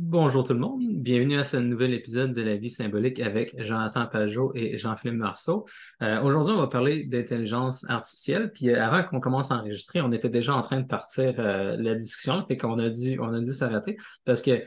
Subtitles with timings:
[0.00, 4.06] Bonjour tout le monde, bienvenue à ce nouvel épisode de La vie symbolique avec Jonathan
[4.06, 5.66] Pajot et Jean-Philippe Marceau.
[6.02, 8.52] Euh, aujourd'hui, on va parler d'intelligence artificielle.
[8.52, 11.76] Puis euh, avant qu'on commence à enregistrer, on était déjà en train de partir euh,
[11.76, 14.62] la discussion, fait qu'on a dû, on a dû s'arrêter parce que,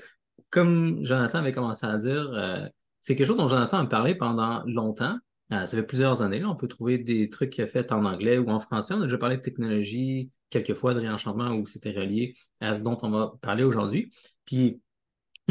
[0.49, 2.70] comme Jonathan avait commencé à dire,
[3.00, 5.18] c'est quelque chose dont Jonathan a parlé pendant longtemps.
[5.50, 6.43] ça fait plusieurs années.
[6.43, 8.95] On peut trouver des trucs qu'il a fait en anglais ou en français.
[8.95, 12.98] On a déjà parlé de technologie quelquefois, de réenchantement où c'était relié à ce dont
[13.02, 14.11] on va parler aujourd'hui.
[14.43, 14.82] Puis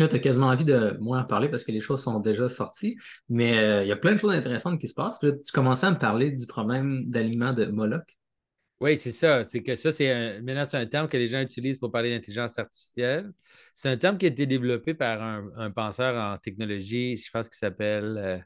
[0.09, 2.97] Tu as quasiment envie de moins en parler parce que les choses sont déjà sorties,
[3.29, 5.19] mais euh, il y a plein de choses intéressantes qui se passent.
[5.21, 8.17] tu commençais à me parler du problème d'alignement de Moloch.
[8.81, 9.45] Oui, c'est ça.
[9.47, 12.11] C'est que ça, c'est un, maintenant, c'est un terme que les gens utilisent pour parler
[12.15, 13.31] d'intelligence artificielle.
[13.75, 17.59] C'est un terme qui a été développé par un, penseur en technologie, je pense qu'il
[17.59, 18.17] s'appelle.
[18.19, 18.39] Euh,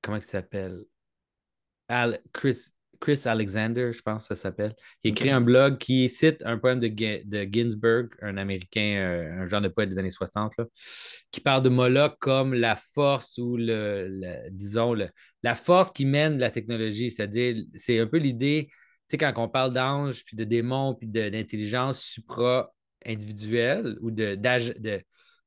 [0.00, 0.84] comment il s'appelle?
[1.88, 2.68] Al, Chris,
[3.02, 4.76] Chris Alexander, je pense que ça s'appelle.
[5.02, 9.46] Il écrit un blog qui cite un poème de, de Ginsberg, un Américain, euh, un
[9.46, 10.54] genre de poète des années 60,
[11.32, 14.94] qui parle de Moloch comme la force ou le, disons,
[15.42, 17.10] la force qui mène la technologie.
[17.10, 18.76] C'est-à-dire, c'est un peu l'idée, tu
[19.08, 25.02] sais, quand on parle d'ange, puis de démons, puis d'intelligence supra-individuelle ou de, de,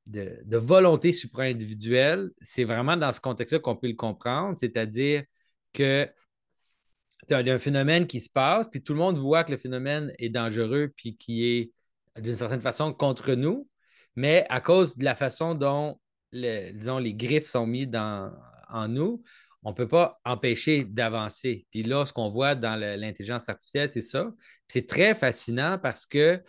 [0.07, 5.23] de, de volonté supra-individuelle, c'est vraiment dans ce contexte-là qu'on peut le comprendre, c'est-à-dire
[5.71, 6.09] que
[7.27, 10.11] tu as un phénomène qui se passe, puis tout le monde voit que le phénomène
[10.19, 11.71] est dangereux, puis qui est
[12.21, 13.67] d'une certaine façon contre nous,
[14.15, 15.99] mais à cause de la façon dont
[16.31, 18.31] disons, les griffes sont mises dans,
[18.69, 19.23] en nous,
[19.63, 21.65] on ne peut pas empêcher d'avancer.
[21.71, 24.31] Puis là, ce qu'on voit dans l'intelligence artificielle, c'est ça.
[24.67, 26.41] C'est très fascinant parce que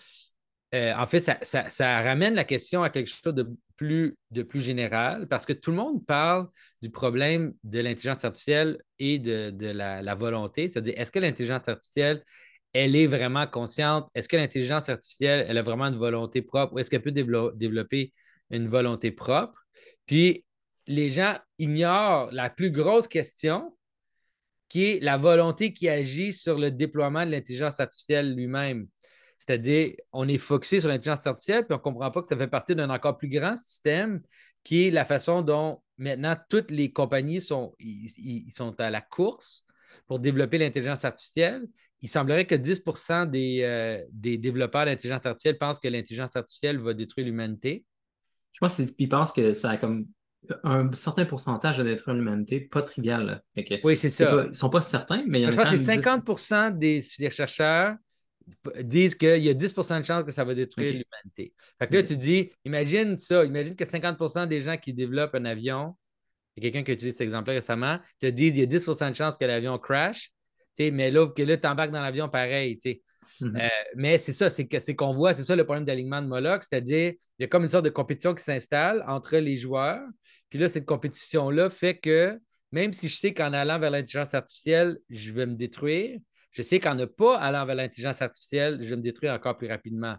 [0.75, 5.29] euh, en fait, ça, ramène la question à quelque chose de plus, de plus général
[5.29, 6.49] parce que tout le monde parle
[6.83, 10.69] du problème de l'intelligence artificielle et de, la, volonté.
[10.69, 12.25] C'est-à-dire, est-ce que l'intelligence artificielle,
[12.73, 14.09] elle est vraiment consciente?
[14.15, 18.13] Est-ce que l'intelligence artificielle, elle a vraiment une volonté propre ou est-ce qu'elle peut développer
[18.51, 19.67] une volonté propre?
[20.07, 20.45] Puis,
[20.87, 23.77] les gens ignorent la plus grosse question
[24.69, 28.89] qui est la volonté qui agit sur le déploiement de l'intelligence artificielle lui-même.
[29.39, 32.49] C'est-à-dire, on est focusé sur l'intelligence artificielle, puis on ne comprend pas que ça fait
[32.49, 34.21] partie d'un encore plus grand système
[34.65, 39.65] qui est la façon dont maintenant toutes les compagnies sont, ils, sont à la course
[40.07, 41.67] pour développer l'intelligence artificielle.
[42.01, 42.83] Il semblerait que 10
[43.29, 47.85] des, euh, des développeurs d'intelligence artificielle pensent que l'intelligence artificielle va détruire l'humanité.
[48.53, 50.07] Je pense qu'ils pensent que ça a comme
[50.63, 53.43] un certain pourcentage de détruire l'humanité, pas trivial.
[53.85, 54.45] oui, c'est ça.
[54.45, 56.79] ils ne sont pas certains, mais il y en a Je pense que c'est 50
[56.79, 57.97] des, des, chercheurs
[58.83, 61.53] disent qu'il y a 10% de chance que ça va détruire l'humanité.
[61.79, 65.45] Fait que là, tu dis, imagine ça, imagine que 50% des gens qui développent un
[65.45, 65.97] avion,
[66.57, 68.67] il y a quelqu'un qui a utilisé cet exemple récemment, te dit il y a
[68.67, 70.33] 10% de chance que l'avion crash,
[70.79, 72.79] mais là, que là, tu embarques dans l'avion pareil.
[73.41, 73.61] Mm-hmm.
[73.61, 77.15] Euh, mais c'est ça, c'est qu'on voit, c'est ça le problème d'alignement de Moloch, c'est-à-dire,
[77.39, 80.07] il y a comme une sorte de compétition qui s'installe entre les joueurs.
[80.49, 82.39] Puis là, cette compétition-là fait que
[82.73, 86.19] même si je sais qu'en allant vers l'intelligence artificielle, je vais me détruire,
[86.57, 89.69] je sais qu'en ne pas allant vers l'intelligence artificielle, je vais me détruire encore plus
[89.69, 90.17] rapidement.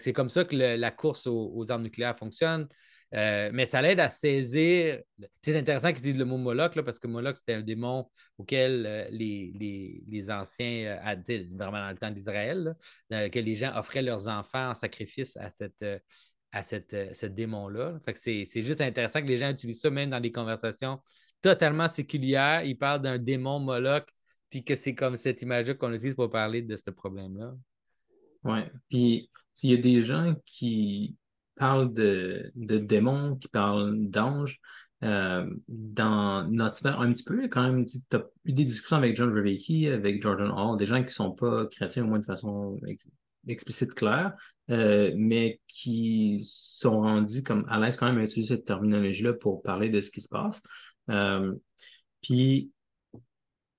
[0.00, 2.66] c'est comme ça que la course aux, armes nucléaires fonctionne.
[3.12, 5.02] Euh, mais ça l'aide à saisir.
[5.42, 8.08] C'est intéressant qu'ils utilisent le mot Moloch, parce que Moloch, c'était un démon
[8.38, 12.74] auquel euh, les, anciens, euh, vraiment dans le temps d'Israël,
[13.10, 15.84] dans les gens offraient leurs enfants en sacrifice à, cette,
[16.50, 17.98] à cette, ce démon-là.
[18.16, 20.98] c'est, juste intéressant que les gens utilisent ça même dans des conversations
[21.42, 22.64] totalement séculières.
[22.64, 24.06] Ils parlent d'un démon Moloch
[24.50, 27.54] puis que c'est comme cette image-là qu'on utilise pour parler de ce problème-là.
[28.44, 28.60] Oui.
[28.88, 31.16] Puis s'il y a des gens qui
[31.56, 34.60] parlent de, démons, qui parlent d'anges,
[35.02, 39.16] euh, dans notre sphère, un petit peu, quand même, tu as eu des discussions avec
[39.16, 42.24] John Revecki, avec Jordan Hall, des gens qui ne sont pas chrétiens au moins de
[42.24, 42.80] façon
[43.46, 44.34] explicite, claire,
[44.70, 49.62] euh, mais qui sont rendus comme à l'aise quand même à utiliser cette terminologie-là pour
[49.62, 50.62] parler de ce qui se passe.
[51.10, 51.54] Euh,
[52.22, 52.72] puis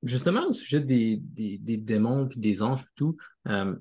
[0.05, 3.17] justement, au sujet des, démons et des anges et tout,
[3.47, 3.75] euh,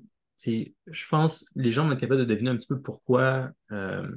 [0.45, 4.07] je pense les gens vont être capables de deviner un petit peu pourquoi euh,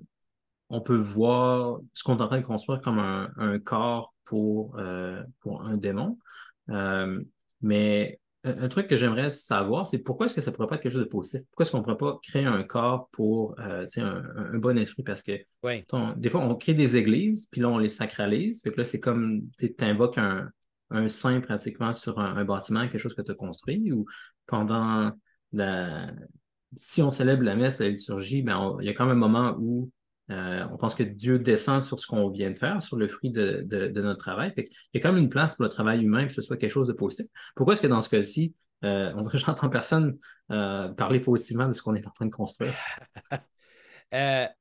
[0.69, 5.23] on peut voir ce qu'on est en train de construire comme un, corps pour, euh,
[5.41, 6.19] pour un démon.
[7.61, 10.83] mais un, truc que j'aimerais savoir, c'est pourquoi est-ce que ça ne pourrait pas être
[10.83, 11.41] quelque chose de positif?
[11.51, 15.03] Pourquoi est-ce qu'on ne pourrait pas créer un corps pour un, un, bon esprit?
[15.03, 15.33] Parce que
[16.17, 18.63] des fois, on crée des églises, puis là, on les sacralise.
[18.63, 20.51] Fait que là, c'est comme tu invoques un,
[20.91, 24.07] un saint pratiquement sur un, bâtiment, quelque chose que tu as construit, ou
[24.47, 25.13] pendant
[25.53, 26.11] la.
[26.77, 29.57] Si on célèbre la messe, la liturgie, ben il y a quand même un moment
[29.59, 29.91] où
[30.31, 33.31] euh, on pense que Dieu descend sur ce qu'on vient de faire, sur le fruit
[33.31, 33.67] de,
[34.01, 34.53] notre travail.
[34.57, 36.71] il y a quand même une place pour le travail humain, que ce soit quelque
[36.71, 37.27] chose de positif.
[37.57, 38.55] Pourquoi est-ce que dans ce cas-ci,
[38.85, 40.19] euh, on dirait j'entends personne
[40.51, 42.75] euh, parler positivement de ce qu'on est en train de construire?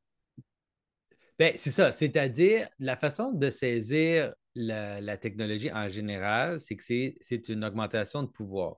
[1.40, 7.50] Ben, c'est ça, c'est-à-dire la façon de saisir la, technologie en général, c'est que c'est
[7.50, 8.78] une augmentation de pouvoir.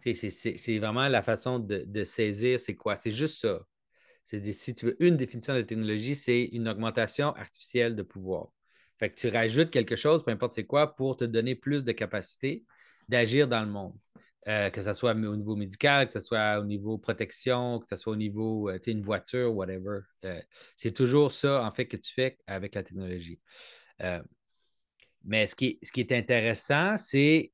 [0.00, 2.96] C'est vraiment la façon de, saisir, c'est quoi?
[2.96, 3.60] C'est juste ça.
[4.26, 8.48] Si tu veux une définition de la technologie, c'est une augmentation artificielle de pouvoir.
[8.98, 11.92] Fait que tu rajoutes quelque chose, peu importe c'est quoi, pour te donner plus de
[11.92, 12.64] capacité
[13.08, 13.94] d'agir dans le monde.
[14.48, 17.94] Euh, que ce soit au niveau médical, que ce soit au niveau protection, que ce
[17.94, 20.00] soit au niveau, euh, une voiture, whatever.
[20.24, 20.40] Euh,
[20.76, 23.38] c'est toujours ça, en fait, que tu fais avec la technologie.
[25.24, 27.52] Mais ce qui, ce qui est intéressant, c'est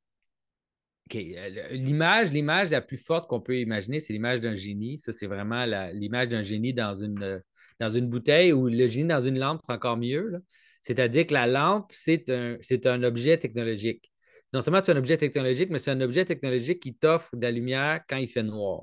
[1.13, 4.99] l'image, l'image la plus forte qu'on peut imaginer, c'est l'image d'un génie.
[4.99, 7.43] Ça, c'est vraiment l'image d'un génie dans une,
[7.81, 10.43] dans une bouteille ou le génie dans une lampe, c'est encore mieux.
[10.83, 14.11] C'est-à-dire que la lampe, c'est un, un objet technologique
[14.53, 17.51] non seulement c'est un objet technologique, mais c'est un objet technologique qui t'offre de la
[17.51, 18.83] lumière quand il fait noir.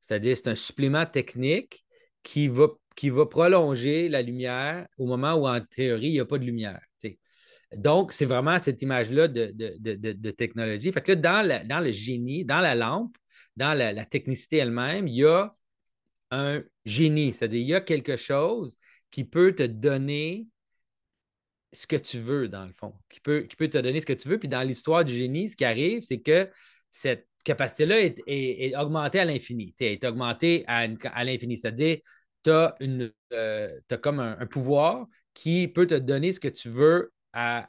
[0.00, 1.84] C'est-à-dire, c'est un supplément technique
[2.22, 6.26] qui va, qui va prolonger la lumière au moment où, en théorie, il n'y a
[6.26, 6.80] pas de lumière.
[7.76, 10.92] Donc, c'est vraiment cette image-là de, technologie.
[10.92, 13.16] Fait que là, dans, le génie, dans la lampe,
[13.56, 15.50] dans la, technicité elle-même, il y a
[16.30, 18.78] un génie, c'est-à-dire il y a quelque chose
[19.10, 20.46] qui peut te donner
[21.72, 24.12] ce que tu veux, dans le fond, qui peut, qui peut te donner ce que
[24.12, 24.38] tu veux.
[24.38, 26.48] Puis dans l'histoire du génie, ce qui arrive, c'est que
[26.90, 29.74] cette capacité-là est, augmentée à l'infini.
[29.80, 31.56] est augmentée à, à l'infini.
[31.56, 31.98] C'est-à-dire,
[32.42, 32.74] tu as,
[33.32, 37.68] euh, comme un, pouvoir qui peut te donner ce que tu veux à,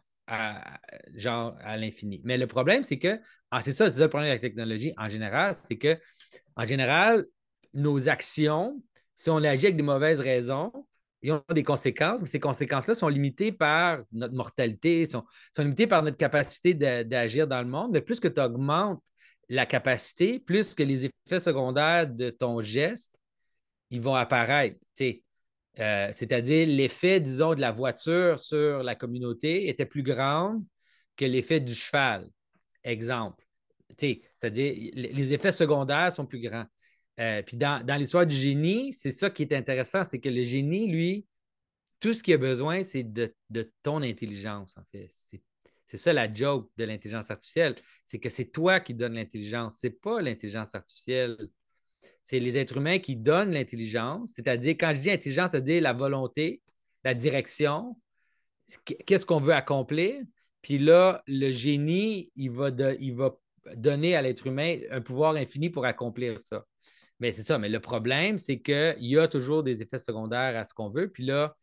[1.78, 2.22] l'infini.
[2.24, 3.20] Mais le problème, c'est que,
[3.52, 5.98] ah, c'est ça, c'est ça le problème avec la technologie en général, c'est que,
[6.56, 7.26] en général,
[7.74, 8.82] nos actions,
[9.16, 10.72] si on agit avec des mauvaises raisons,
[11.22, 15.24] ils ont des conséquences, mais ces conséquences-là sont limitées par notre mortalité, sont,
[15.56, 17.92] sont limitées par notre capacité d'agir dans le monde.
[17.92, 19.04] Mais plus que tu augmentes
[19.50, 23.20] la capacité, plus que les effets secondaires de ton geste,
[23.92, 24.78] ils vont apparaître.
[25.80, 30.62] Euh, c'est-à-dire l'effet, disons, de la voiture sur la communauté était plus grand
[31.16, 32.30] que l'effet du cheval.
[32.84, 33.46] Exemple.
[33.98, 36.66] C'est-à-dire les effets secondaires sont plus grands.
[37.20, 40.88] Euh, puis dans, l'histoire du génie, c'est ça qui est intéressant, c'est que le génie,
[40.88, 41.28] lui,
[42.00, 43.34] tout ce qu'il a besoin, c'est de,
[43.84, 45.10] ton intelligence, en fait.
[45.88, 47.76] C'est ça la joke de l'intelligence artificielle,
[48.06, 51.38] c'est que c'est toi qui donnes l'intelligence, c'est pas l'intelligence artificielle.
[52.24, 56.62] C'est les êtres humains qui donnent l'intelligence, c'est-à-dire, quand je dis intelligence, c'est-à-dire la volonté,
[57.04, 57.98] la direction,
[59.06, 60.22] qu'est-ce qu'on veut accomplir?
[60.62, 62.70] Puis là, le génie, il va,
[63.00, 63.36] il va
[63.76, 66.64] donner à l'être humain un pouvoir infini pour accomplir ça.
[67.20, 67.58] Mais c'est ça.
[67.58, 71.10] Mais le problème, c'est qu'il y a toujours des effets secondaires à ce qu'on veut.
[71.10, 71.56] Puis là,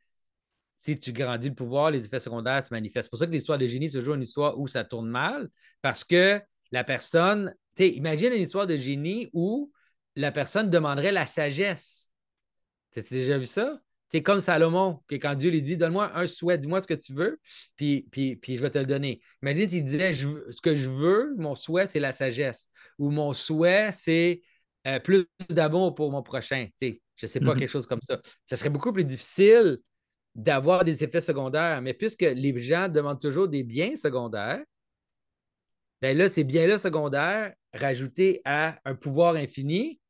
[0.76, 3.06] si tu grandis le pouvoir, les effets secondaires se manifestent.
[3.06, 5.48] C'est pour ça que l'histoire de génie, c'est toujours une histoire où ça tourne mal,
[5.82, 6.40] parce que
[6.70, 9.72] la personne, tu sais, imagine une histoire de génie où
[10.18, 12.10] la personne demanderait la sagesse.
[12.92, 13.78] Tu as déjà vu ça?
[14.10, 16.94] Tu es comme Salomon, que quand Dieu lui dit Donne-moi un souhait, dis-moi ce que
[16.94, 17.38] tu veux,
[17.76, 19.20] puis, puis, puis je vais te le donner.
[19.42, 22.68] Imagine s'il disait Ce que je veux, mon souhait, c'est la sagesse.
[22.98, 24.40] Ou mon souhait, c'est
[24.88, 26.66] euh, plus d'amour pour mon prochain.
[26.80, 27.60] Je ne sais pas, mhm.
[27.60, 28.20] quelque chose comme ça.
[28.44, 29.78] Ce serait beaucoup plus difficile
[30.34, 31.80] d'avoir des effets secondaires.
[31.80, 34.64] Mais puisque les gens demandent toujours des biens secondaires,
[36.00, 40.00] ben là, ces biens-là secondaires, rajoutés à un pouvoir infini,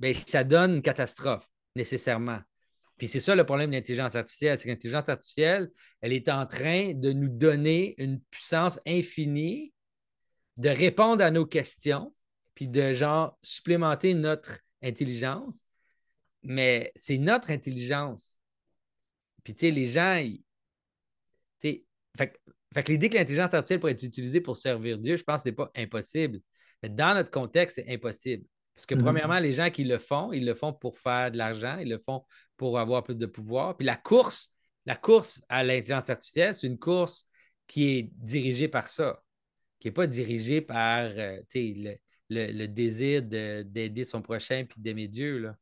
[0.00, 2.40] ben, ça donne une catastrophe, nécessairement.
[2.96, 5.70] Puis c'est ça le problème de l'intelligence artificielle, c'est que l'intelligence artificielle,
[6.00, 9.72] elle est en train de nous donner une puissance infinie
[10.56, 12.14] de répondre à nos questions,
[12.54, 15.64] puis de genre supplémenter notre intelligence.
[16.42, 18.38] Mais c'est notre intelligence.
[19.42, 20.22] Puis, tu sais, les gens,
[21.60, 21.84] tu
[22.16, 22.38] fait,
[22.74, 25.48] que l'idée que l'intelligence artificielle pourrait être utilisée pour servir Dieu, je pense que ce
[25.48, 26.40] n'est pas impossible.
[26.82, 28.44] Mais dans notre contexte, c'est impossible.
[28.80, 31.76] Parce que, premièrement, les gens qui le font, ils le font pour faire de l'argent,
[31.76, 32.24] ils le font
[32.56, 33.76] pour avoir plus de pouvoir.
[33.76, 34.54] Puis la course,
[34.86, 37.26] la course à l'intelligence artificielle, c'est une course
[37.66, 39.22] qui est dirigée par ça,
[39.80, 41.96] qui n'est pas dirigée par euh, le,
[42.30, 45.52] le, désir d'aider son prochain puis d'aimer Dieu.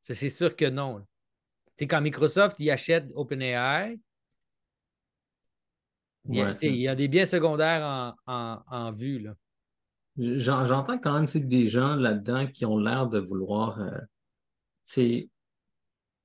[0.00, 1.04] Ça, c'est sûr que non.
[1.76, 3.98] C'est quand Microsoft il achète OpenAI,
[6.28, 9.18] il, y a, des biens secondaires en, vue.
[9.18, 9.34] Là.
[10.18, 15.20] J'entends quand même des gens là-dedans qui ont l'air de vouloir euh,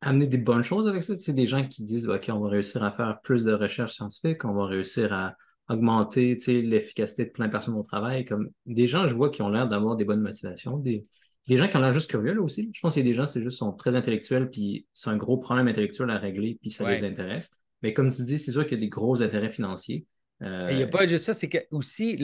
[0.01, 1.13] amener des bonnes choses avec ça.
[1.15, 4.53] Des gens qui disent OK, on va réussir à faire plus de recherches scientifiques, on
[4.53, 5.35] va réussir à
[5.69, 8.25] augmenter l'efficacité de plein de personnes au travail.
[8.25, 10.77] Comme des gens, je vois, qui ont l'air d'avoir des bonnes motivations.
[10.77, 11.03] Des,
[11.47, 12.69] gens qui ont l'air juste curieux là aussi.
[12.73, 15.17] Je pense qu'il y a des gens, c'est juste sont très intellectuels, puis c'est un
[15.17, 17.51] gros problème intellectuel à régler, puis ça les intéresse.
[17.81, 20.05] Mais comme tu dis, c'est sûr qu'il y a des gros intérêts financiers.
[20.43, 22.21] Euh, il n'y a pas juste ça, c'est que aussi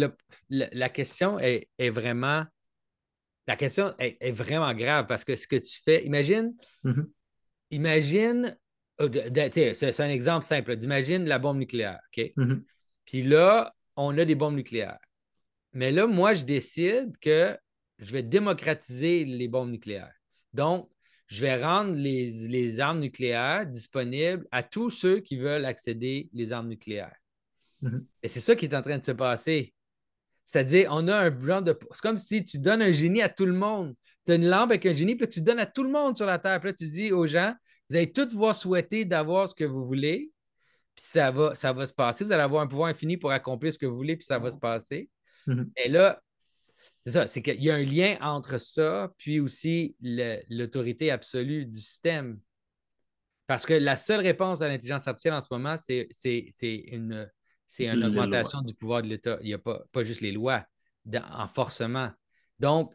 [0.49, 2.43] la question est, vraiment.
[3.47, 7.05] La question est, vraiment grave parce que ce que tu fais, imagine, mm-hmm.
[7.71, 8.57] imagine
[9.73, 10.75] c'est un exemple simple.
[10.75, 12.31] D'imagine la bombe nucléaire, OK?
[12.35, 12.63] Mhm.
[13.05, 14.99] Puis là, on a des bombes nucléaires.
[15.73, 17.57] Mais là, moi, je décide que
[17.99, 20.13] je vais démocratiser les bombes nucléaires.
[20.53, 20.89] Donc,
[21.27, 26.51] je vais rendre les, les armes nucléaires disponibles à tous ceux qui veulent accéder les
[26.51, 27.15] armes nucléaires.
[27.81, 28.05] Mhm.
[28.23, 29.73] Et c'est ça qui est en train de se passer.
[30.45, 31.77] C'est-à-dire, on a un genre de.
[31.91, 33.95] C'est comme si tu donnes un génie à tout le monde.
[34.25, 36.25] Tu as une lampe avec un génie, puis tu donnes à tout le monde sur
[36.25, 36.59] la Terre.
[36.59, 37.53] Puis là, tu dis aux gens,
[37.89, 40.31] vous allez tous pouvoir souhaiter d'avoir ce que vous voulez,
[40.95, 42.23] puis ça va, ça va se passer.
[42.23, 44.49] Vous allez avoir un pouvoir infini pour accomplir ce que vous voulez, puis ça va
[44.51, 45.09] se passer.
[45.47, 45.71] Mhm.
[45.75, 46.21] Et là,
[47.01, 51.79] c'est ça, c'est qu'il y a un lien entre ça, puis aussi l'autorité absolue du
[51.79, 52.39] système.
[53.47, 56.07] Parce que la seule réponse à l'intelligence artificielle en ce moment, c'est
[56.61, 57.29] une,
[57.69, 59.37] c'est une augmentation du pouvoir de l'État.
[59.41, 60.65] Il n'y a pas, pas juste les lois,
[61.05, 62.09] dans- en forcement.
[62.59, 62.93] Donc,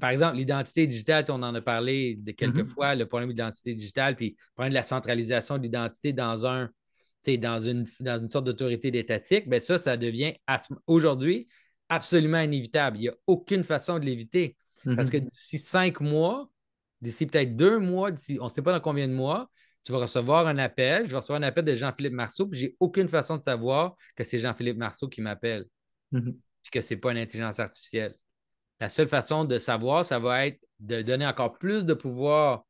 [0.00, 2.66] par exemple, l'identité digitale, on en a parlé de quelques Mhm.
[2.66, 6.46] fois, le problème de l'identité digitale, puis le problème de la centralisation de l'identité dans
[6.46, 6.70] un,
[7.26, 10.32] dans une, dans une sorte d'autorité étatique, ben ça, ça devient
[10.86, 11.48] aujourd'hui
[11.88, 12.96] absolument inévitable.
[12.98, 14.56] Il n'y a aucune façon de l'éviter.
[14.94, 15.28] Parce que Mhm.
[15.28, 16.48] d'ici cinq mois,
[17.00, 19.50] d'ici peut-être deux mois, on ne sait pas dans combien de mois,
[19.84, 21.04] tu vas recevoir un appel.
[21.06, 24.24] Je vais recevoir un appel de Jean-Philippe Marceau, puis j'ai aucune façon de savoir que
[24.24, 25.66] c'est Jean-Philippe Marceau qui m'appelle,
[26.12, 26.32] Mhm.
[26.62, 28.14] puis que ce n'est pas une intelligence artificielle.
[28.80, 32.64] La seule façon de savoir, ça va être de donner encore plus de pouvoir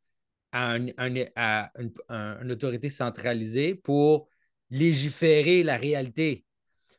[0.52, 4.28] à, un- un- à une, un- une autorité centralisée pour
[4.70, 6.44] légiférer la réalité,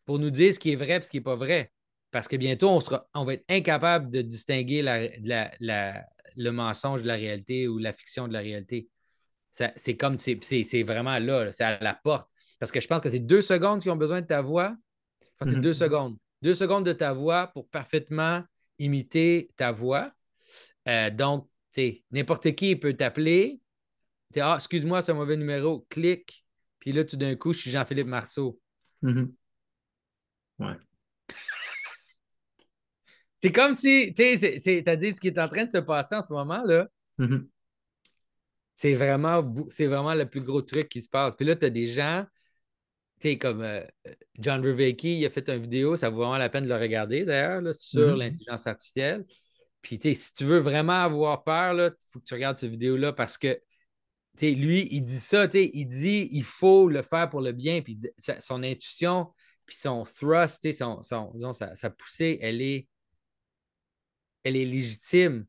[0.06, 1.72] pour nous dire ce qui est vrai et ce qui n'est pas vrai.
[2.12, 6.06] Parce que bientôt, on, sera, on va être incapable de distinguer la- la- la-
[6.38, 8.88] le mensonge de la réalité ou la fiction de la réalité.
[9.78, 12.30] C'est comme, c'est c'est- c'est vraiment là, là, c'est à la porte.
[12.60, 14.76] Parce que je pense que c'est deux secondes qui ont besoin de ta voix.
[15.40, 15.62] Que c'est Mhm.
[15.62, 16.18] deux secondes.
[16.42, 18.44] Deux secondes de ta voix pour parfaitement
[18.80, 20.12] imiter ta voix.
[20.88, 23.60] Euh, donc, tu sais, n'importe qui peut t'appeler.
[24.38, 25.86] Ah, excuse-moi, c'est un mauvais numéro.
[25.90, 26.46] Clique.
[26.80, 28.60] Puis là, tout d'un coup, je suis Jean-Philippe Marceau.
[29.02, 29.34] Mhm.
[30.60, 30.76] Ouais.
[33.38, 35.72] C'est comme si, tu sais, c'est- c'est- t'as dit ce qui est en train de
[35.72, 36.88] se passer en ce moment, là.
[37.18, 37.48] Mhm.
[38.76, 41.36] C'est vraiment, bou- c'est vraiment le plus gros truc qui se passe.
[41.36, 42.26] Puis là, tu as des gens,
[43.20, 43.82] tu sais, comme euh,
[44.40, 47.26] John Vervaeke, il a fait une vidéo, ça vaut vraiment la peine de le regarder
[47.26, 48.18] d'ailleurs, là, sur Mhm.
[48.18, 49.26] l'intelligence artificielle.
[49.82, 52.72] Puis, tu sais, si tu veux vraiment avoir peur, il faut que tu regardes cette
[52.72, 53.54] vidéo-là parce que,
[54.38, 57.42] tu sais, lui, il dit ça, tu sais, il dit il faut le faire pour
[57.42, 57.82] le bien.
[57.82, 59.34] Puis sa- son intuition,
[59.66, 62.88] puis son thrust, tu sais, son, son- disons, sa, sa poussée, elle est,
[64.44, 65.46] elle est légitime.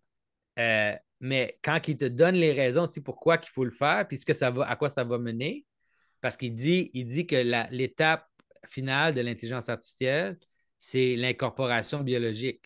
[0.59, 4.18] Euh, mais quand il te donne les raisons, c'est pourquoi qu'il faut le faire, puis
[4.18, 5.66] ce que ça va, à quoi ça va mener,
[6.20, 7.37] parce qu'il dit, il dit que
[7.70, 8.28] l'étape
[8.66, 10.38] finale de l'intelligence artificielle,
[10.78, 12.64] c'est l'incorporation biologique.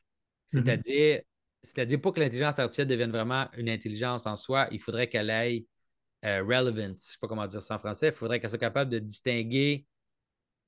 [0.48, 1.20] C'est-à-dire,
[1.62, 5.66] c'est-à-dire pour que l'intelligence artificielle devienne vraiment une intelligence en soi, il faudrait qu'elle ait
[6.24, 6.74] euh, relevance.
[6.76, 8.08] Je ne sais pas comment dire ça en français.
[8.08, 9.86] Il faudrait qu'elle soit capable de distinguer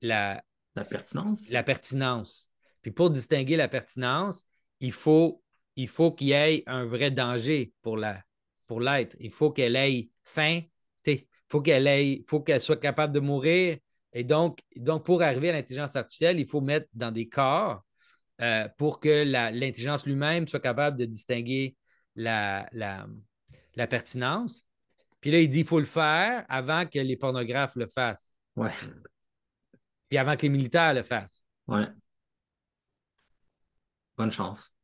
[0.01, 0.43] la,
[0.75, 1.49] La pertinence.
[1.49, 2.49] la pertinence.
[2.81, 4.45] Puis pour distinguer la pertinence,
[4.79, 5.42] il faut
[5.75, 8.21] il faut qu'il y ait un vrai danger pour la
[8.67, 9.15] pour l'être.
[9.19, 10.61] Il faut qu'elle ait faim.
[11.05, 13.77] Il faut qu'elle ait, faut qu'elle soit capable de mourir.
[14.13, 17.83] Et donc, donc, pour arriver à l'intelligence artificielle, il faut mettre dans des corps
[18.41, 21.75] euh, pour que l'intelligence lui-même soit capable de distinguer
[22.15, 23.05] la, la,
[23.75, 24.65] la pertinence.
[25.19, 28.35] Puis là, il dit qu'il faut le faire avant que les pornographes le fassent.
[28.55, 28.71] Ouais.
[30.09, 31.43] Puis avant que les militaires le fassent.
[31.67, 31.87] Ouais.
[34.17, 34.75] Bonne chance.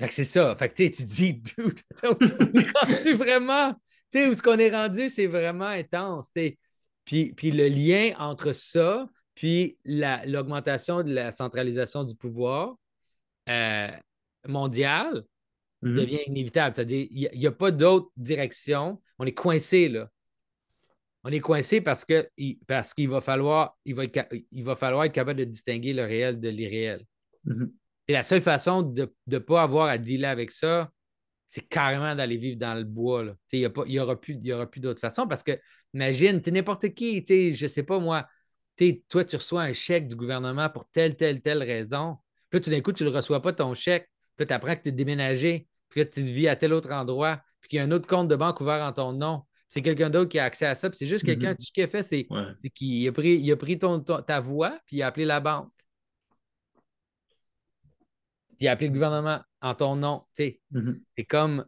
[0.00, 0.56] Fait que c'est ça.
[0.56, 3.74] Fait que tu dis, dude, on est rendu vraiment.
[4.10, 6.30] Tu sais, où ce qu'on est rendu, c'est vraiment intense.
[7.04, 12.76] Puis, puis le lien entre ça, puis la- l'augmentation de la centralisation du pouvoir
[13.48, 13.88] euh,
[14.48, 15.22] mondial
[15.82, 15.94] Mhm.
[15.94, 16.76] devient inévitable.
[16.76, 19.00] C'est-à-dire, il n'y a, pas d'autre direction.
[19.18, 20.08] On est coincé là.
[21.24, 24.76] On est coincé parce que il- parce qu'il va falloir il va, être il va
[24.76, 27.04] falloir être capable de distinguer le réel de l'irréel.
[27.44, 27.72] Mhm.
[28.10, 30.90] Et la seule façon de ne pas avoir à dealer avec ça,
[31.46, 33.24] c'est carrément d'aller vivre dans le bois.
[33.52, 35.52] Il n'y aura plus, y aura plus d'autre façon parce que,
[35.94, 37.24] imagine, tu es n'importe qui,
[37.54, 38.26] je sais pas moi,
[39.08, 42.16] toi, tu reçois un chèque du gouvernement pour telle, telle, telle raison.
[42.48, 44.08] Puis là, tout d'un coup, tu ne le reçois pas, ton chèque.
[44.36, 45.68] Puis là, tu apprends que tu es déménagé.
[45.88, 47.40] Puis là, tu vis à tel autre endroit.
[47.60, 49.42] Puis qu'il y a un autre compte de banque ouvert en ton nom.
[49.68, 50.90] C'est quelqu'un d'autre qui a accès à ça.
[50.90, 51.56] Puis c'est juste quelqu'un, Mhm.
[51.58, 52.70] tout ce qu'il a fait, c'est Ouais.
[52.74, 55.38] qu'il a pris, il a pris ton, ton- ta voix, puis il a appelé la
[55.38, 55.70] banque.
[58.60, 60.24] Puis il a appelé le gouvernement en ton nom.
[60.36, 61.00] Tu sais, Mhm.
[61.16, 61.64] c'est comme,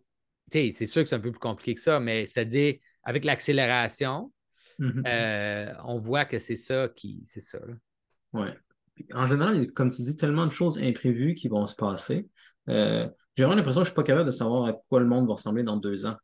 [0.51, 3.25] tu sais, c'est sûr que c'est un peu plus compliqué que ça, mais c'est-à-dire, avec
[3.25, 4.31] l'accélération,
[4.79, 5.03] Mhm.
[5.07, 7.59] euh, on voit que c'est ça qui, c'est ça.
[8.95, 12.29] Puis, En général, comme tu dis, tellement de choses imprévues qui vont se passer.
[12.69, 15.07] Euh, j'ai vraiment l'impression que je ne suis pas capable de savoir à quoi le
[15.07, 16.17] monde va ressembler dans deux ans.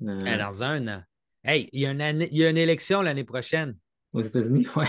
[0.00, 1.02] Euh, Ah, Dans un an.
[1.44, 3.76] Hey, il y, a une il y a une élection l'année prochaine.
[4.14, 4.88] Aux États-Unis, ouais.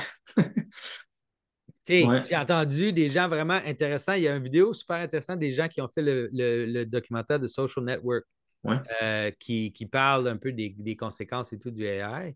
[1.90, 2.24] Ouais.
[2.30, 4.14] J'ai entendu des gens vraiment intéressants.
[4.14, 7.40] Il y a une vidéo super intéressante des gens qui ont fait le, le, documentaire
[7.40, 8.26] de Social Network
[9.02, 12.36] euh, qui, qui, parle un peu des, des, conséquences et tout du AI.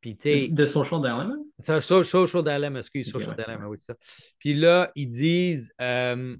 [0.00, 0.14] Puis,
[0.50, 1.34] de Social Dilemma?
[1.60, 3.94] social Dilemma, excuse, Social Dilemma, oui, ça.
[4.38, 6.36] Puis là, ils disent, euh,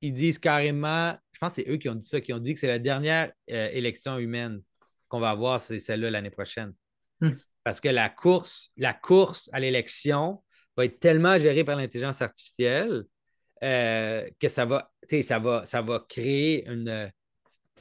[0.00, 2.54] ils disent carrément, je pense que c'est eux qui ont dit ça, qui ont dit
[2.54, 4.60] que c'est la dernière euh, élection humaine
[5.08, 6.74] qu'on va avoir, c'est celle-là l'année prochaine.
[7.20, 7.32] Hmm.
[7.62, 10.42] Parce que la course, la course à l'élection
[10.76, 13.04] va être tellement gérée par l'intelligence artificielle
[13.62, 17.10] euh, que ça va, ça va, ça va créer une.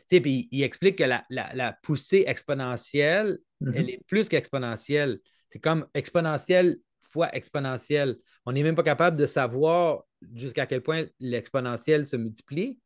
[0.07, 3.71] Puis il explique que la, poussée exponentielle, mm-hmm.
[3.75, 5.19] elle est plus qu'exponentielle.
[5.49, 8.17] C'est comme exponentielle fois exponentielle.
[8.45, 10.03] On n'est même pas capable de savoir
[10.35, 12.79] jusqu'à quel point l'exponentielle se multiplie.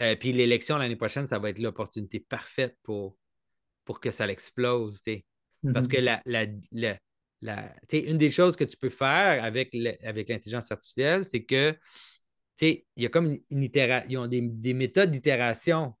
[0.00, 3.16] Euh, puis l'élection l'année prochaine, ça va être l'opportunité parfaite pour,
[3.84, 5.02] pour que ça l'explose.
[5.74, 6.22] Parce que mm-hmm.
[6.24, 6.98] la, la,
[7.92, 11.76] une des choses que tu peux faire avec, l'intelligence artificielle, c'est que
[12.60, 13.62] il y a comme une
[14.08, 15.94] ils ont des, méthodes d'itération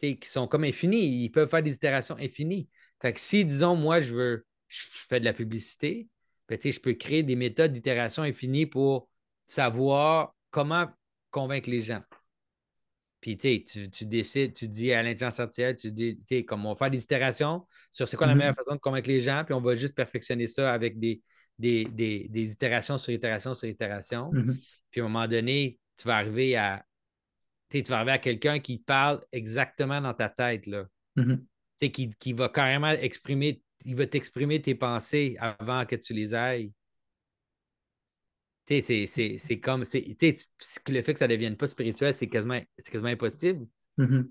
[0.00, 1.24] qui sont comme infinies.
[1.24, 2.68] Ils peuvent faire des itérations infinies.
[3.16, 6.08] Si, disons, moi, je veux, je fais de la publicité,
[6.48, 9.08] ben, je peux créer des méthodes d'itération infinies pour
[9.46, 10.88] savoir comment
[11.30, 12.02] convaincre les gens.
[13.22, 16.70] Puis, tu, tu décides, tu dis à l'intelligence artificielle, tu dis, tu sais, comme on
[16.70, 18.38] va faire des itérations sur c'est quoi la mm-hmm.
[18.38, 21.22] meilleure façon de convaincre les gens, puis on va juste perfectionner ça avec des,
[21.56, 24.32] des, itérations sur itérations sur itérations.
[24.32, 24.56] Mm-hmm.
[24.90, 26.84] Puis, à un moment donné, tu vas arriver à,
[27.70, 30.84] tu vas arriver à quelqu'un qui parle exactement dans ta tête, là.
[31.16, 31.44] Mm-hmm.
[31.80, 36.34] Sais, qui, qui va carrément exprimer, il va t'exprimer tes pensées avant que tu les
[36.34, 36.72] ailles
[38.66, 39.82] c'est comme.
[39.82, 43.66] Le fait que ça ne devienne pas spirituel, c'est quasiment, quasiment impossible.
[43.98, 44.28] Mm-hmm.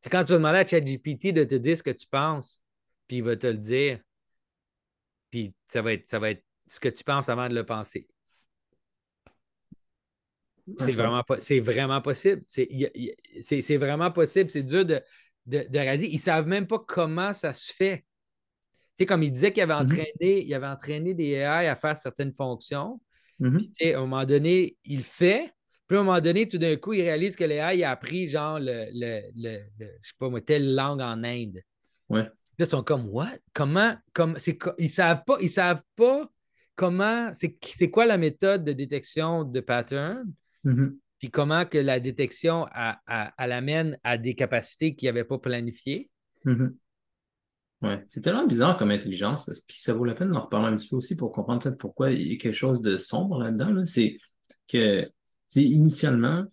[0.00, 2.62] C'est quand tu vas demander à ChatGPT de te dire ce que tu penses,
[3.06, 4.00] puis il va te le dire.
[5.30, 8.08] Puis ça va être, ça va être ce que tu penses avant de le penser.
[10.78, 11.22] C'est vraiment,
[11.62, 12.44] vraiment possible.
[12.46, 14.50] C'est vraiment possible.
[14.50, 15.00] C'est dur de,
[15.46, 18.04] de, de Ils ne savent même pas comment ça se fait.
[18.96, 19.82] Tu comme il disait qu'il avait, mm-hmm.
[19.82, 23.00] entraîné, il avait entraîné des AI à faire certaines fonctions.
[23.40, 23.94] Mm-hmm.
[23.94, 25.52] à un moment donné, il fait.
[25.86, 28.28] Puis à un moment donné, tout d'un coup, il réalise que Léa, il a appris
[28.28, 31.60] genre le, le, je sais pas moi, telle langue en Inde.
[32.08, 32.22] Ouais.
[32.22, 33.38] Là, ils sont comme What?
[33.52, 33.96] Comment?
[34.12, 34.36] Comme,
[34.78, 36.30] ils savent pas, ils savent pas
[36.74, 40.24] comment, c'est quoi la méthode de détection de pattern,
[40.64, 40.96] mm-hmm.
[41.18, 42.66] puis comment que la détection
[43.38, 46.10] l'amène à des capacités qu'il n'avait pas planifiées.
[46.44, 46.74] Mm-hmm.
[47.82, 50.88] Ouais, c'est tellement bizarre comme intelligence, puis ça vaut la peine d'en reparler un petit
[50.88, 53.84] peu aussi pour comprendre peut-être pourquoi il y a quelque chose de sombre là-dedans.
[53.86, 54.18] C'est
[54.68, 55.10] que,
[55.56, 56.44] initialement,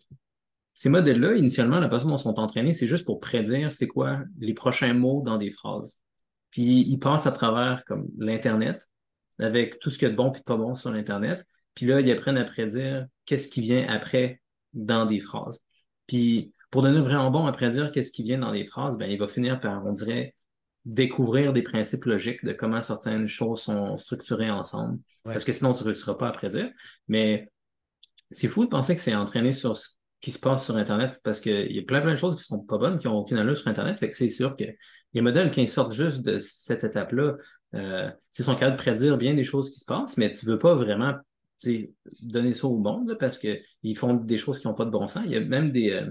[0.74, 4.22] ces modèles-là, initialement, la façon dont ils sont entraînés, c'est juste pour prédire c'est quoi
[4.40, 6.02] les prochains mots dans des phrases.
[6.50, 8.90] Puis ils passent à travers comme l'Internet,
[9.38, 11.46] avec tout ce qu'il y a de bon et de pas bon sur l'Internet.
[11.76, 14.42] Puis là, ils apprennent à prédire qu'est-ce qui vient après
[14.74, 15.60] dans des phrases.
[16.08, 19.20] Puis pour devenir vraiment bon à prédire qu'est-ce qui vient dans des phrases, ben, il
[19.20, 20.34] va finir par, on dirait,
[20.86, 25.00] découvrir des principes logiques de comment certaines choses sont structurées ensemble.
[25.24, 26.70] Parce que sinon, tu ne réussiras pas à prédire.
[27.08, 27.52] Mais
[28.32, 29.90] c'est fou de penser que c'est entraîné sur ce
[30.22, 32.58] qui se passe sur Internet parce qu'il y a plein, plein de choses qui ne
[32.58, 34.00] sont pas bonnes, qui n'ont aucune allure sur Internet.
[34.00, 34.66] Fait que c'est sûr que
[35.14, 37.36] les modèles, qui sortent juste de cette étape-là,
[37.76, 40.52] euh, ils sont capables de prédire bien des choses qui se passent, mais tu ne
[40.52, 41.14] veux pas vraiment
[42.22, 45.24] donner ça au monde parce qu'ils font des choses qui n'ont pas de bon sens.
[45.26, 46.10] Il y a même des, euh,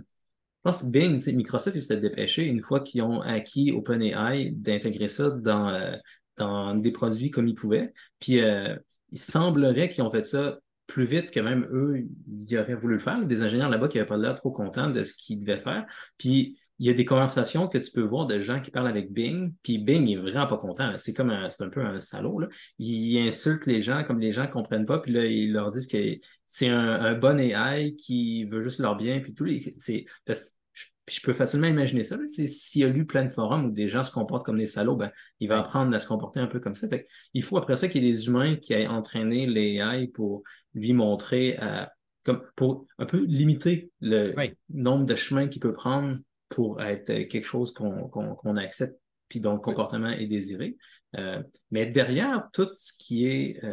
[0.68, 5.30] pense que Bing, Microsoft, il s'est dépêché une fois qu'ils ont acquis OpenAI d'intégrer ça
[5.30, 5.96] dans, euh,
[6.36, 7.94] dans des produits comme ils pouvaient.
[8.20, 8.76] Puis euh,
[9.10, 13.00] il semblerait qu'ils ont fait ça plus vite que même eux, ils auraient voulu le
[13.00, 13.24] faire.
[13.24, 15.86] Des ingénieurs là-bas qui n'avaient pas l'air trop contents de ce qu'ils devaient faire.
[16.18, 19.12] Puis il y a des conversations que tu peux voir de gens qui parlent avec
[19.12, 20.92] Bing, puis Bing est vraiment pas content.
[20.98, 22.40] C'est comme un, c'est un peu un salaud.
[22.78, 25.88] Il insulte les gens comme les gens ne comprennent pas, puis là, ils leur disent
[25.88, 25.98] que
[26.46, 29.46] c'est un, bon AI qui veut juste leur bien, puis tout.
[29.78, 30.06] C'est,
[31.08, 32.18] je peux facilement imaginer ça.
[32.26, 35.10] S'il a lu plein de forums où des gens se comportent comme des salauds, ben,
[35.40, 36.86] il va apprendre à se comporter un peu comme ça.
[37.34, 40.42] il faut après ça qu'il y ait des humains qui aient entraîné les AI pour
[40.74, 41.58] lui montrer,
[42.24, 44.34] comme pour un peu limiter le
[44.68, 46.18] nombre de chemins qu'il peut prendre
[46.48, 50.76] pour être quelque chose qu'on accepte puis dont le comportement est désiré.
[51.16, 53.72] Euh, mais derrière tout ce qui est euh,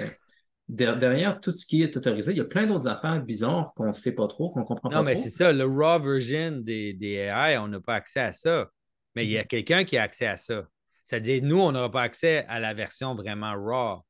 [0.68, 3.92] derrière tout ce qui est autorisé, il y a plein d'autres affaires bizarres qu'on ne
[3.92, 5.04] sait pas trop, qu'on ne comprend pas trop.
[5.04, 8.32] Non, mais c'est ça, le raw version des, des AI, on n'a pas accès à
[8.32, 8.70] ça.
[9.16, 10.68] Mais il y a quelqu'un qui a accès à ça.
[11.06, 14.02] C'est-à-dire, nous, on n'aura pas accès à la version vraiment raw.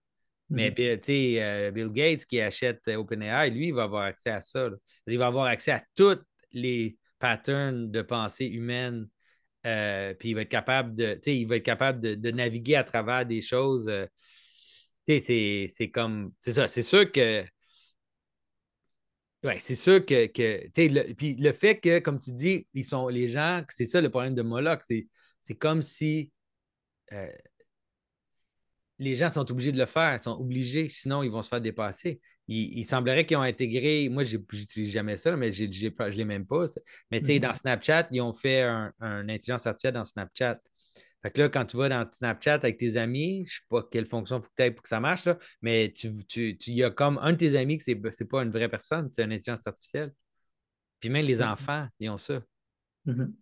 [0.50, 1.40] Mais mm-hmm.
[1.42, 4.70] euh, Bill Gates qui achète OpenAI, lui, il va avoir accès à ça.
[5.08, 6.20] Il va avoir accès à tous
[6.52, 9.08] les patterns de pensée humaine
[9.66, 13.26] Euh, puis il va être capable de, il va être capable de, naviguer à travers
[13.26, 13.88] des choses.
[13.90, 14.06] Euh,
[15.08, 16.34] c'est, c'est comme.
[16.40, 16.68] C'est ça.
[16.68, 17.44] C'est sûr que.
[19.44, 20.28] Ouais, c'est sûr que.
[20.28, 24.02] que le, puis le fait que, comme tu dis, ils sont les gens, c'est ça
[24.02, 24.82] le problème de Moloch.
[24.84, 25.08] C'est,
[25.42, 26.32] c'est comme si
[27.14, 27.28] euh,
[29.00, 31.62] les gens sont obligés de le faire, ils sont obligés, sinon ils vont se faire
[31.62, 32.22] dépasser.
[32.48, 36.46] Il, semblerait qu'ils ont intégré, moi je n'utilise jamais ça, mais je ne l'ai même
[36.46, 36.66] pas.
[37.10, 37.56] Mais tu sais, dans mm-hmm.
[37.56, 40.60] Snapchat, ils ont fait un, intelligence artificielle dans Snapchat.
[41.26, 43.88] Fait que là, quand tu vas dans Snapchat avec tes amis, je ne sais pas
[43.90, 45.28] quelle fonction il faut que tu aies pour que ça marche,
[45.60, 48.52] mais tu, tu, y a comme un de tes amis que ce n'est pas une
[48.52, 50.14] vraie personne, c'est une intelligence artificielle.
[51.00, 51.52] Puis même les mm-hmm.
[51.52, 52.42] enfants, ils ont ça.
[53.08, 53.34] Mm-hmm.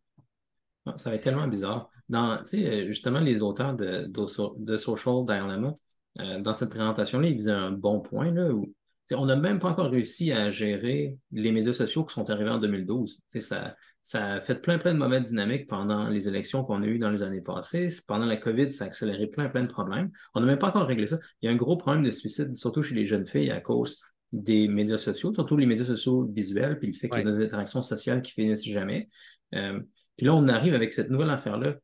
[0.85, 1.89] Ah, ça va être tellement bizarre.
[2.07, 5.73] Dans, euh, justement, les auteurs de, de, Social Dilemma,
[6.21, 8.73] euh, dans cette présentation-là, ils faisaient un bon point là, où
[9.11, 12.59] on n'a même pas encore réussi à gérer les médias sociaux qui sont arrivés en
[12.59, 13.19] 2012.
[13.39, 16.99] Ça, ça a fait plein, plein de mauvaises dynamiques pendant les élections qu'on a eues
[16.99, 17.87] dans les années passées.
[18.05, 20.11] Pendant la COVID, ça a accéléré plein, plein de problèmes.
[20.35, 21.19] On n'a même pas encore réglé ça.
[21.41, 24.01] Il y a un gros problème de suicide, surtout chez les jeunes filles, à cause
[24.33, 27.43] des médias sociaux, surtout les médias sociaux visuels, puis le fait qu'il y a des
[27.45, 29.07] interactions sociales qui finissent jamais.
[29.55, 29.79] Euh,
[30.17, 31.75] puis là, on arrive avec cette nouvelle affaire-là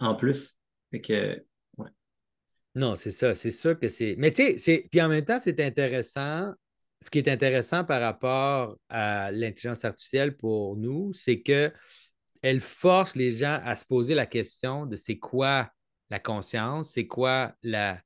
[0.00, 0.56] en plus.
[0.90, 1.44] Fait que,
[2.74, 4.16] Non, c'est ça, c'est sûr que c'est.
[4.18, 6.52] Mais tu sais, puis en même temps, c'est intéressant.
[7.04, 13.32] Ce qui est intéressant par rapport à l'intelligence artificielle pour nous, c'est qu'elle force les
[13.32, 15.70] gens à se poser la question de c'est quoi
[16.10, 18.00] la conscience, c'est quoi la,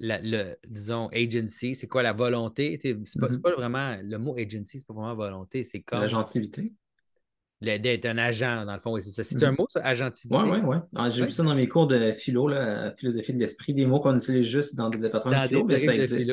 [0.00, 2.78] le, disons, agency, c'est quoi la volonté.
[2.80, 3.40] C'est pas, mm-hmm.
[3.40, 6.00] pas, vraiment, le mot agency, c'est pas vraiment volonté, c'est comme.
[6.00, 6.72] La gentilité
[7.60, 8.96] d'être un agent, dans le fond.
[9.00, 9.24] c'est ça.
[9.24, 9.56] C'est un mhm.
[9.58, 10.36] mot, ça, agentivité?
[10.38, 11.10] Oui, oui, oui.
[11.10, 14.16] J'ai vu ça dans mes cours de philo, la philosophie de l'esprit, des mots qu'on
[14.16, 16.32] utilise juste dans le département de philo, mais ça existe.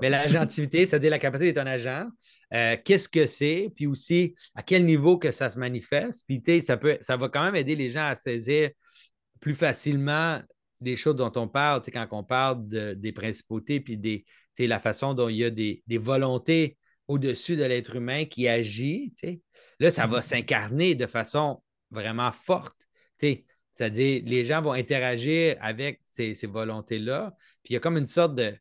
[0.00, 2.06] Mais l'agentivité, c'est-à-dire la capacité d'être un agent,
[2.54, 6.24] euh, qu'est-ce que c'est, puis aussi à quel niveau que ça se manifeste.
[6.26, 8.70] Puis ça, ça va quand même aider les gens à saisir
[9.40, 10.40] plus facilement
[10.80, 14.24] des choses dont on parle, quand on parle des principautés, puis des,
[14.58, 19.14] la façon dont il y a des, des volontés au-dessus de l'être humain qui agit,
[19.80, 22.76] là, ça va s'incarner de façon vraiment forte.
[23.18, 27.34] C'est-à-dire, les gens vont interagir avec ces, volontés-là.
[27.62, 28.56] Puis il y a comme une sorte de.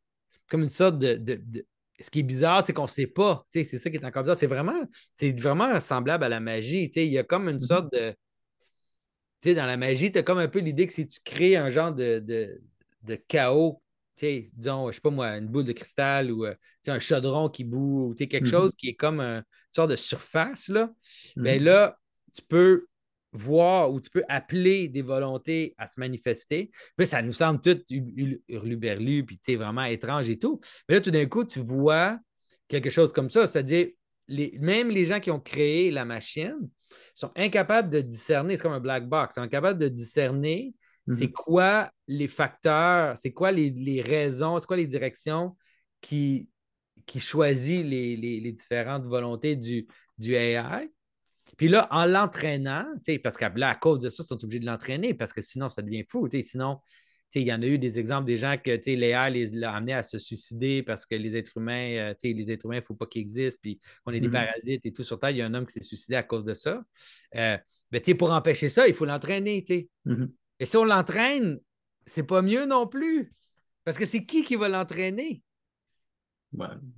[0.50, 1.66] Comme une sorte de.
[2.00, 3.46] ce qui est bizarre, c'est qu'on ne sait pas.
[3.52, 4.38] C'est ça qui est encore bizarre.
[4.38, 4.84] C'est vraiment,
[5.14, 6.92] c'est vraiment semblable à la magie.
[6.96, 7.66] Il y a comme une mm-hmm.
[7.66, 8.12] sorte de.
[9.42, 11.56] Tu sais, dans la magie, tu as comme un peu l'idée que si tu crées
[11.56, 12.20] un genre de,
[13.04, 13.82] de chaos
[14.18, 16.56] disons, je sais pas moi, une boule de cristal ou euh,
[16.88, 18.50] un chaudron qui boue, ou quelque mm-hmm.
[18.50, 20.92] chose qui est comme une sorte de surface, là,
[21.36, 21.64] bien mm-hmm.
[21.64, 22.00] là,
[22.34, 22.88] tu peux
[23.32, 26.72] voir ou tu peux appeler des volontés à se manifester.
[26.96, 27.80] Puis ça nous semble tout
[28.48, 30.60] hurluberlu, puis vraiment étrange et tout.
[30.88, 32.20] Mais là, tout d'un coup, tu vois
[32.68, 33.88] quelque chose comme ça, c'est-à-dire
[34.28, 36.70] les, même les gens qui ont créé la machine
[37.16, 40.74] sont incapables de discerner, c'est comme un black box, sont incapables de discerner
[41.10, 41.34] c'est mhm.
[41.34, 45.56] quoi les facteurs, c'est quoi les, raisons, c'est quoi les directions
[46.02, 46.50] qui,
[47.06, 49.88] qui choisissent les, différentes volontés du,
[50.18, 50.90] du AI.
[51.56, 52.86] Puis là, en l'entraînant,
[53.24, 55.70] parce que là, à cause de ça, ils sont obligés de l'entraîner parce que sinon,
[55.70, 56.28] ça devient fou.
[56.44, 56.80] Sinon,
[57.36, 60.04] il y en a eu des exemples des gens que l'AI les a amenés à
[60.04, 63.06] se suicider parce que les êtres humains, euh, les êtres humains, il ne faut pas
[63.06, 64.34] qu'ils existent, puis qu'on est des mhm.
[64.34, 65.32] parasites et tout sur Terre.
[65.32, 66.84] Il y a un homme qui s'est suicidé à cause de ça.
[67.36, 67.58] Euh,
[67.92, 69.64] mais pour empêcher ça, il faut l'entraîner.
[70.06, 70.26] Mm
[70.60, 71.60] et si on l'entraîne,
[72.08, 73.32] c'est pas mieux non plus.
[73.84, 75.44] Parce que c'est qui qui va l'entraîner?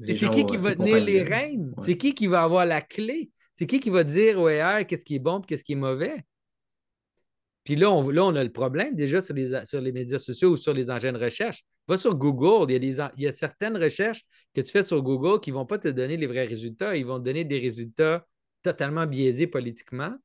[0.07, 1.73] Et c'est qui qui va tenir les rênes?
[1.79, 3.31] C'est qui qui va avoir la clé?
[3.59, 6.23] C'est qui qui va dire ouais, qu'est-ce qui est bon et qu'est-ce qui est mauvais?
[7.65, 11.11] Puis là on, a le problème déjà sur les, médias sociaux ou sur les engins
[11.11, 11.65] de recherche.
[11.85, 12.85] Va sur Google, il
[13.17, 16.15] y, a certaines recherches que tu fais sur Google qui ne vont pas te donner
[16.15, 16.95] les vrais résultats.
[16.95, 18.25] Ils vont donner des résultats
[18.63, 20.15] totalement biaisés politiquement.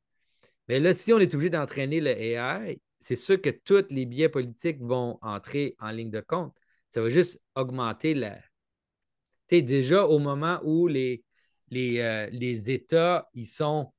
[0.69, 4.29] Mais là, si on est obligé d'entraîner le AI, c'est sûr que tous les biais
[4.29, 6.55] politiques vont entrer en ligne de compte.
[6.89, 8.39] Ça va juste augmenter la.
[9.49, 11.25] Tu déjà au moment où les,
[11.69, 13.93] les, euh, les États, ils sont,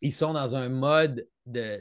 [0.00, 1.80] ils sont dans un mode de,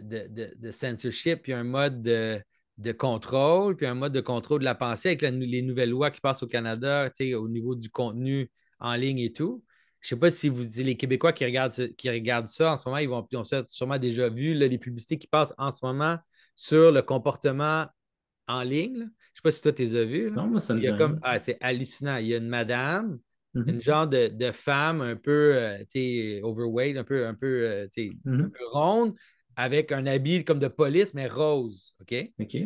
[0.57, 5.09] de, censorship, puis un mode de, contrôle, puis un mode de contrôle de la pensée
[5.09, 9.31] avec les nouvelles lois qui passent au Canada, au niveau du contenu en ligne et
[9.31, 9.63] tout.
[10.01, 12.87] Je ne sais pas si vous les Québécois qui regardent, qui regardent ça en ce
[12.87, 16.19] moment, ils, vont, ont sûrement déjà vu les publicités qui passent en ce moment
[16.55, 17.87] sur le comportement
[18.47, 18.97] en ligne.
[18.97, 20.31] Je ne sais pas si toi, tu les as vues.
[20.31, 21.19] Non, moi, ça me dit comme...
[21.23, 22.17] ah, C'est hallucinant.
[22.17, 23.19] Il y a une madame,
[23.55, 23.69] mm-hmm.
[23.69, 28.45] une genre de, femme un peu euh, overweight, un peu, un, peu, euh, mm-hmm.
[28.45, 29.15] un peu ronde,
[29.55, 31.95] avec un habit comme de police, mais rose.
[32.01, 32.15] OK?
[32.39, 32.57] OK.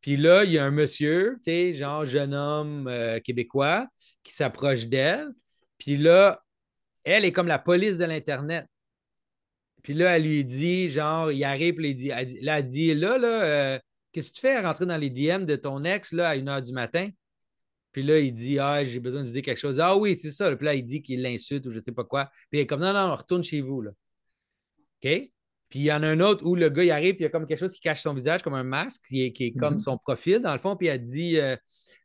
[0.00, 1.38] Puis là, il y a un monsieur,
[1.74, 3.88] genre jeune homme euh, québécois,
[4.22, 5.28] qui s'approche d'elle.
[5.76, 6.42] Puis là,
[7.04, 8.66] elle est comme la police de l'Internet.
[9.82, 12.94] Puis là, elle lui dit, genre, il arrive, puis dit, elle dit- là, elle dit,
[12.94, 13.78] là, là, euh,
[14.12, 16.44] qu'est-ce que tu fais à rentrer dans les DM de ton ex, là, à 1
[16.44, 17.08] h du matin?
[17.98, 19.80] Puis là, il dit, ah, j'ai besoin de dire quelque chose.
[19.80, 20.54] Ah oui, c'est ça.
[20.54, 22.26] Puis là, il dit qu'il l'insulte ou je sais pas quoi.
[22.48, 23.90] Puis il est comme, non, non, retourne chez vous, là.
[25.02, 25.10] OK?
[25.68, 27.26] Puis il y en a un autre où le gars, il arrive, puis il y
[27.26, 29.52] a comme quelque chose qui cache son visage, comme un masque, qui est, qui est
[29.52, 29.80] comme Mhm.
[29.80, 30.76] son profil, dans le fond.
[30.76, 31.56] Puis elle dit, euh,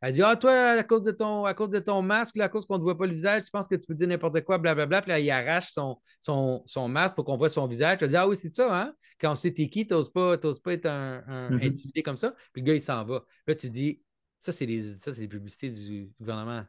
[0.02, 2.48] elle dit, ah, toi, à cause de ton, à cause de ton masque, là, à
[2.48, 4.40] cause qu'on ne te voit pas le visage, tu penses que tu peux dire n'importe
[4.42, 5.00] quoi, blablabla.
[5.02, 7.98] Puis là, il arrache son, son, son masque pour qu'on voit son visage.
[7.98, 8.92] Puis elle dit, ah oui, c'est ça, hein?
[9.20, 11.62] Quand on sait t'es qui, t'oses pas, pas être un, un Mhm.
[11.62, 12.34] intimidé comme ça.
[12.52, 13.24] Puis le gars, il s'en va.
[13.46, 14.02] Là, tu dis,
[14.44, 16.64] ça, c'est les, ça, les publicités du gouvernement.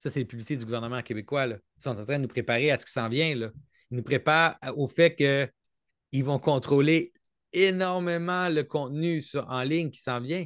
[0.00, 1.46] Ça, c'est les publicités du gouvernement québécois.
[1.46, 1.56] Là.
[1.78, 3.34] Ils sont en train de nous préparer à ce qui s'en vient.
[3.34, 3.50] Là.
[3.90, 7.12] Ils nous préparent au fait qu'ils vont contrôler
[7.52, 10.44] énormément le contenu sur- en ligne qui s'en vient.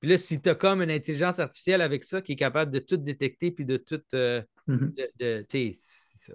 [0.00, 2.78] Puis là, si tu as comme une intelligence artificielle avec ça qui est capable de
[2.78, 4.00] tout détecter puis de tout.
[4.14, 4.94] euh, Mhm.
[4.94, 6.34] de, de- c'est ça.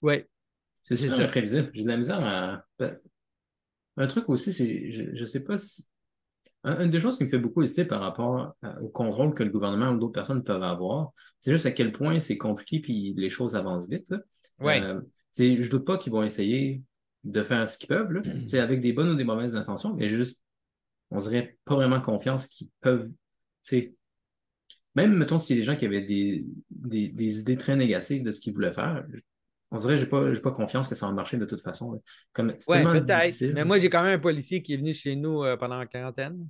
[0.00, 0.24] Oui.
[0.82, 1.16] C'est ça.
[1.16, 1.70] imprévisible.
[1.74, 2.64] J'ai de la misère à.
[2.78, 2.98] ben,
[3.98, 4.90] Un truc aussi, c'est.
[4.90, 5.84] Je, je sais pas si.
[6.64, 9.50] Un- Une des choses qui me fait beaucoup hésiter par rapport au contrôle que le
[9.50, 13.30] gouvernement ou d'autres personnes peuvent avoir, c'est juste à quel point c'est compliqué puis les
[13.30, 14.12] choses avancent vite.
[14.60, 14.82] Ouais.
[14.82, 15.00] Euh,
[15.36, 16.82] je doute pas qu'ils vont essayer
[17.24, 20.08] de faire ce qu'ils peuvent, là, sais, avec des bonnes ou des mauvaises intentions, mais
[20.08, 20.44] juste,
[21.10, 23.10] on dirait pas vraiment confiance qu'ils peuvent.
[24.94, 28.22] Même, mettons, s'il y a des gens qui avaient des, des, des idées très négatives
[28.24, 29.04] de ce qu'ils voulaient faire,
[29.70, 31.92] on dirait que pas, j'ai pas confiance que ça va marcher de toute façon.
[31.92, 31.98] là.
[32.32, 33.22] Comme, c'est Ouais, peut-être.
[33.22, 33.52] difficile.
[33.54, 35.86] Mais moi, j'ai quand même un policier qui est venu chez nous euh, pendant la
[35.86, 36.46] quarantaine.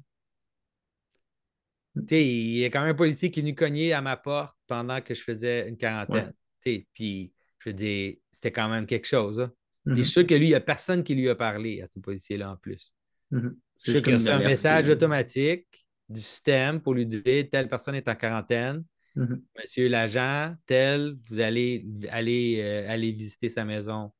[2.08, 4.56] Sais, il y a quand même un policier qui est venu cogner à ma porte
[4.66, 6.32] pendant que je faisais une quarantaine.
[6.62, 9.40] Tu sais, Puis, je veux dire, c'était quand même quelque chose.
[9.40, 9.52] hein.
[9.86, 11.98] Je suis sûr que lui, il n'y a personne qui lui a parlé à ce
[11.98, 12.92] policier-là en plus.
[13.30, 13.56] mhm.
[13.76, 17.68] Je C'est suis sûr qu'il a un message automatique du système pour lui dire telle
[17.68, 18.84] personne est en quarantaine.
[19.16, 24.12] Mhm, Monsieur l'agent, tel, vous allez aller, euh, aller visiter sa maison.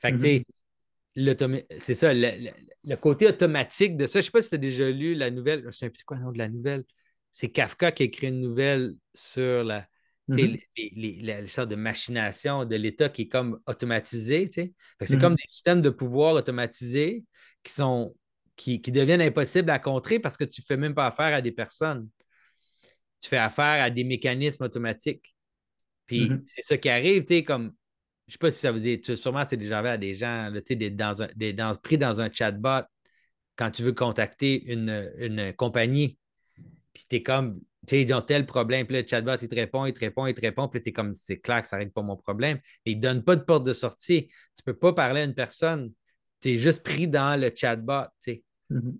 [0.00, 0.20] Fait que, Mhm.
[0.20, 0.26] tu
[1.16, 2.50] sais, c'est ça, le, le-
[2.84, 4.14] le côté automatique de ça.
[4.14, 5.60] Je ne sais pas si tu as déjà lu la nouvelle.
[5.70, 6.84] Je plus c'est quoi le nom de la nouvelle.
[7.32, 9.86] C'est Kafka qui a écrit une nouvelle sur la,
[10.32, 10.46] sais, Mhm.
[10.46, 14.50] les, les- les- les sortes de machination de l'État qui est comme automatisé.
[14.52, 14.72] sais.
[15.04, 17.24] C'est comme des systèmes de pouvoir automatisés
[17.62, 18.14] qui, sont,
[18.56, 21.40] qui, qui deviennent impossibles à contrer parce que tu ne fais même pas affaire à
[21.42, 22.08] des personnes.
[23.20, 25.34] Tu fais affaire à des mécanismes automatiques.
[26.06, 26.44] Puis Mhm.
[26.46, 27.72] c'est ça qui arrive, tu sais, comme,
[28.26, 30.48] je sais pas si ça veut dire, tu- sûrement c'est déjà arrivé à des gens,
[30.50, 32.84] là, tu sais, dans un, d'être dans- pris dans un chatbot
[33.56, 36.18] quand tu veux contacter une, une compagnie.
[36.94, 39.54] Puis tu es comme, tu sais, ils ont tel problème, puis le chatbot, il te
[39.54, 41.76] répond, il te répond, il te répond, puis tu es comme, c'est clair que ça
[41.76, 42.58] règle pas mon problème.
[42.84, 44.28] Et il ne donne pas de porte de sortie.
[44.28, 45.92] Tu ne peux pas parler à une personne.
[46.40, 48.44] Tu es juste pris dans le chatbot, tu sais.
[48.70, 48.98] Mhm.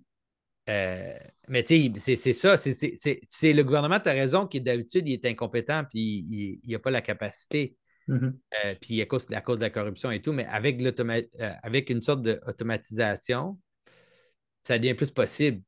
[0.69, 5.13] Euh, mais tu sais, c'est- ça, c'est- le gouvernement, tu as raison, qui d'habitude, il
[5.13, 7.75] est incompétent, puis il n'a pas la capacité,
[8.07, 8.37] Mhm.
[8.65, 11.21] euh, puis à cause, à cause de la corruption et tout, mais avec, euh,
[11.63, 13.59] avec une sorte d'automatisation,
[14.63, 15.61] ça devient plus possible.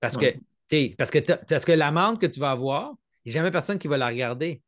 [0.00, 0.26] Parce que,
[0.70, 0.94] Ouais.
[0.96, 3.88] parce que, parce que l'amende que tu vas avoir, il n'y a jamais personne qui
[3.88, 4.62] va la regarder.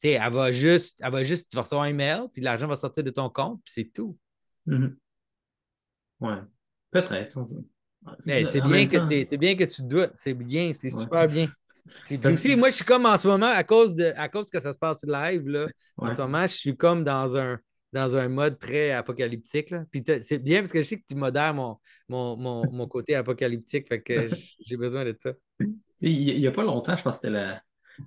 [0.00, 2.66] Tu sais, elle va juste, elle va juste, tu vas recevoir un email, puis l'argent
[2.66, 4.18] va sortir de ton compte, puis c'est tout.
[4.66, 4.96] Mhm.
[6.20, 6.38] Ouais.
[6.90, 7.38] Peut-être.
[8.24, 9.04] C'est En bien, temps-
[9.38, 10.12] bien que tu doutes.
[10.14, 11.00] C'est bien, c'est Ouais.
[11.00, 11.48] super bien.
[12.32, 14.72] Aussi, moi, je suis comme en ce moment, à cause, de, à cause que ça
[14.72, 17.58] se passe live, là, en ce moment, je suis comme dans un,
[17.92, 19.70] dans un mode très apocalyptique.
[19.70, 19.84] Là.
[19.90, 21.76] Puis c'est bien parce que je sais que tu modères mon,
[22.08, 24.28] mon, mon, mon côté apocalyptique, fait que
[24.60, 25.32] j'ai besoin de ça.
[26.00, 27.62] Il n'y a pas longtemps, je pense que c'était la,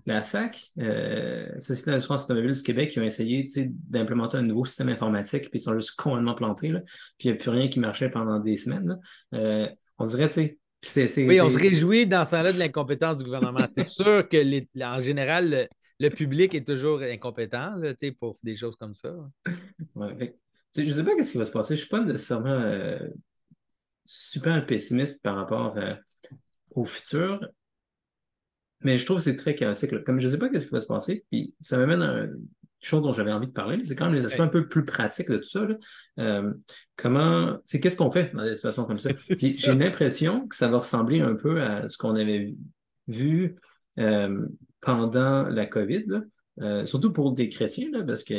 [0.05, 3.45] la SAC, euh, Société d'assurance automobile du Québec, qui ont essayé
[3.89, 6.69] d'implémenter un nouveau système informatique, puis ils sont juste complètement plantés.
[6.69, 6.79] Là.
[7.17, 8.97] Puis il n'y a plus rien qui marchait pendant des semaines.
[9.33, 12.53] Euh, on dirait, tu sais, puis c'était- c'est- Oui, on se réjouit dans ce temps-là
[12.53, 13.65] de l'incompétence du gouvernement.
[13.69, 15.67] C'est sûr que, les- en général, le,
[15.99, 19.13] le public est toujours incompétent là, pour des choses comme ça.
[19.95, 20.37] Ouais, fait
[20.77, 21.75] je ne sais pas ce qui va se passer.
[21.75, 22.99] Je ne suis pas nécessairement euh,
[24.03, 25.95] super pessimiste par rapport euh,
[26.71, 27.39] au futur,
[28.81, 29.91] mais je trouve que c'est très chaotique.
[29.93, 29.99] là.
[29.99, 32.45] Comme je ne sais pas ce qui va se passer, puis ça m'amène à une
[32.81, 33.83] chose dont j'avais envie de parler.
[33.83, 35.65] C'est quand même les aspects un peu plus pratiques de tout ça.
[35.65, 35.75] là.
[36.19, 36.53] Euh,
[36.95, 39.13] comment, c'est qu'est-ce qu'on fait dans des situations comme ça?
[39.37, 42.55] Puis j'ai l'impression que ça va ressembler un peu à ce qu'on avait
[43.07, 43.55] vu
[43.99, 44.45] euh,
[44.81, 46.05] pendant la COVID.
[46.07, 46.21] là.
[46.61, 48.33] Euh, surtout pour des chrétiens, là, parce que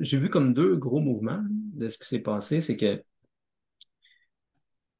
[0.00, 3.00] j'ai vu comme deux gros mouvements de ce qui s'est passé, c'est que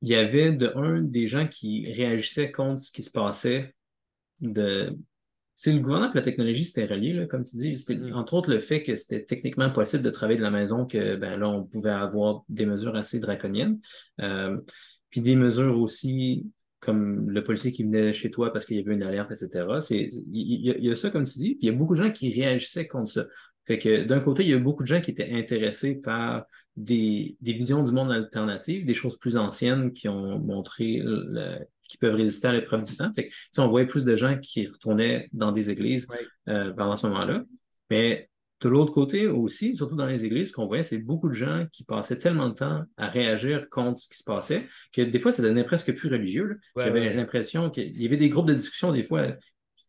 [0.02, 3.74] il y avait de un des gens qui réagissaient contre ce qui se passait
[4.40, 4.96] de
[5.54, 7.76] c'est le gouvernement et la technologie c'était relié là, comme tu dis.
[7.76, 8.14] C'était Mm.
[8.14, 11.38] entre autres le fait que c'était techniquement possible de travailler de la maison que ben
[11.38, 13.78] là on pouvait avoir des mesures assez draconiennes.
[14.20, 14.58] Euh,
[15.10, 16.46] puis des mesures aussi
[16.80, 20.10] comme le policier qui venait chez toi parce qu'il y avait une alerte etc c'est
[20.32, 21.94] il y, a- il y a ça comme tu dis puis il y a beaucoup
[21.94, 23.26] de gens qui réagissaient contre ça.
[23.66, 26.44] Fait que d'un côté, il y a beaucoup de gens qui étaient intéressés par
[26.76, 31.00] des, visions du monde alternatif, des choses plus anciennes qui ont montré
[31.88, 33.12] qui peuvent résister à l'épreuve du temps.
[33.14, 36.06] Fait que, on voyait plus de gens qui retournaient dans des églises
[36.48, 37.44] euh, pendant ce moment-là.
[37.90, 38.28] Mais
[38.60, 41.66] de l'autre côté aussi, surtout dans les églises, ce qu'on voyait, c'est beaucoup de gens
[41.72, 45.32] qui passaient tellement de temps à réagir contre ce qui se passait que des fois,
[45.32, 46.58] ça devenait presque plus religieux.
[46.76, 49.36] J'avais l'impression qu'il y avait des groupes de discussion, des fois,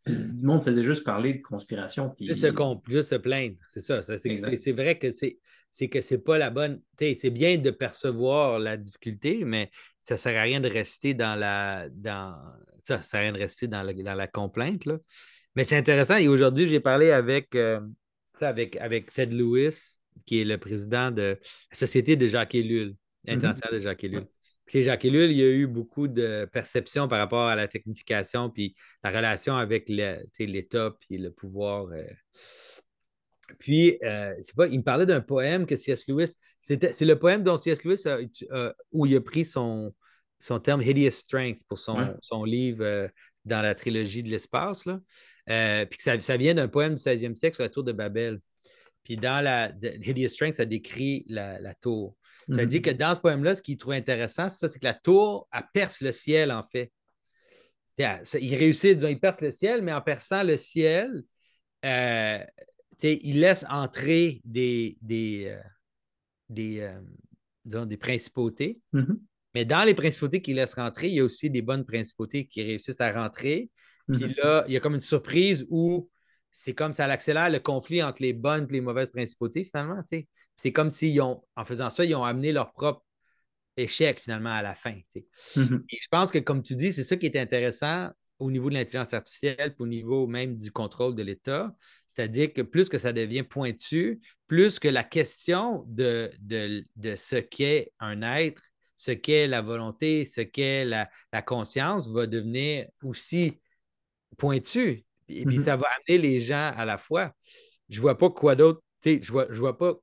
[0.08, 2.12] le monde faisait juste parler de conspiration.
[2.16, 2.28] Puis...
[2.28, 4.02] Juste, se juste se plaindre, c'est ça.
[4.02, 5.40] c'est vrai que c'est
[5.72, 6.80] c'est que c'est pas la bonne.
[6.98, 9.72] C'est bien de percevoir la difficulté, mais
[10.06, 11.90] ça sert à rien de rester dans la.
[11.90, 12.36] Dans,
[12.84, 14.86] ça, sert à rien de rester dans, dans la complainte.
[14.86, 15.00] Là.
[15.56, 16.18] Mais c'est intéressant.
[16.18, 17.82] Et aujourd'hui, j'ai parlé avec, euh,
[18.40, 21.40] avec, avec Ted Lewis, qui est le président de
[21.72, 22.96] la Société de Jacques Ellul,
[23.28, 23.72] mm-hmm.
[23.72, 24.28] de Jacques Ellul.
[24.66, 28.52] Puis Jacques Ellul, il y a eu beaucoup de perceptions par rapport à la technification,
[28.52, 31.88] puis la relation avec l'État, puis le pouvoir.
[31.88, 32.04] Euh.
[33.60, 36.08] Puis, euh, pas, il me parlait d'un poème que C.S.
[36.08, 37.84] Lewis, c'est le poème dont C.S.
[37.84, 39.94] Lewis, a, où il a pris son,
[40.40, 43.10] son terme Hideous Strength pour son, son livre
[43.46, 44.84] dans la trilogie de l'espace.
[45.50, 48.40] Euh, puis que ça, vient d'un poème du 16e siècle sur la tour de Babel.
[49.04, 52.16] Puis dans la Hideous Strength, ça décrit la, tour.
[52.52, 52.68] Ça mhm.
[52.68, 56.02] dit que dans ce poème-là, ce qu'il trouve intéressant, c'est que la tour, elle perce
[56.02, 56.92] le ciel, en fait.
[57.98, 61.24] Il réussit, disons, il perce le ciel, mais en perçant le ciel,
[61.86, 62.44] euh,
[63.04, 65.62] il laisse entrer des, des, euh,
[66.50, 66.94] des,
[67.66, 68.80] des principautés.
[68.94, 69.20] Mhm.
[69.54, 72.62] Mais dans les principautés qu'il laisse rentrer, il y a aussi des bonnes principautés qui
[72.62, 73.72] réussissent à rentrer.
[74.12, 74.34] Puis mhm.
[74.38, 76.10] là, il y a comme une surprise où
[76.52, 80.02] c'est comme ça accélère le conflit entre les bonnes et les mauvaises principautés, finalement.
[80.56, 83.06] C'est comme s'ils ont, en faisant ça, ils ont amené leur propre
[83.78, 84.96] échec finalement à la fin.
[85.56, 85.84] Mhm.
[85.90, 88.76] Et je pense que, comme tu dis, c'est ça qui est intéressant au niveau de
[88.76, 91.74] l'intelligence artificielle, puis au niveau même du contrôle de l'État.
[92.08, 97.38] C'est-à-dire que plus que ça devient pointu, plus que la question de, de, de ce
[97.38, 98.62] qu'est un être,
[98.96, 103.60] ce qu'est la volonté, ce qu'est la, la, conscience va devenir aussi
[104.38, 105.06] pointu.
[105.28, 105.64] Et puis, mhm.
[105.64, 107.34] ça va amener les gens à la fois.
[107.90, 108.82] Je vois pas quoi d'autre.
[109.02, 109.96] Tu sais, je vois, je vois pas.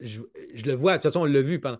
[0.00, 0.20] Je,
[0.64, 0.92] le vois.
[0.92, 1.78] De toute façon, on l'a vu pendant,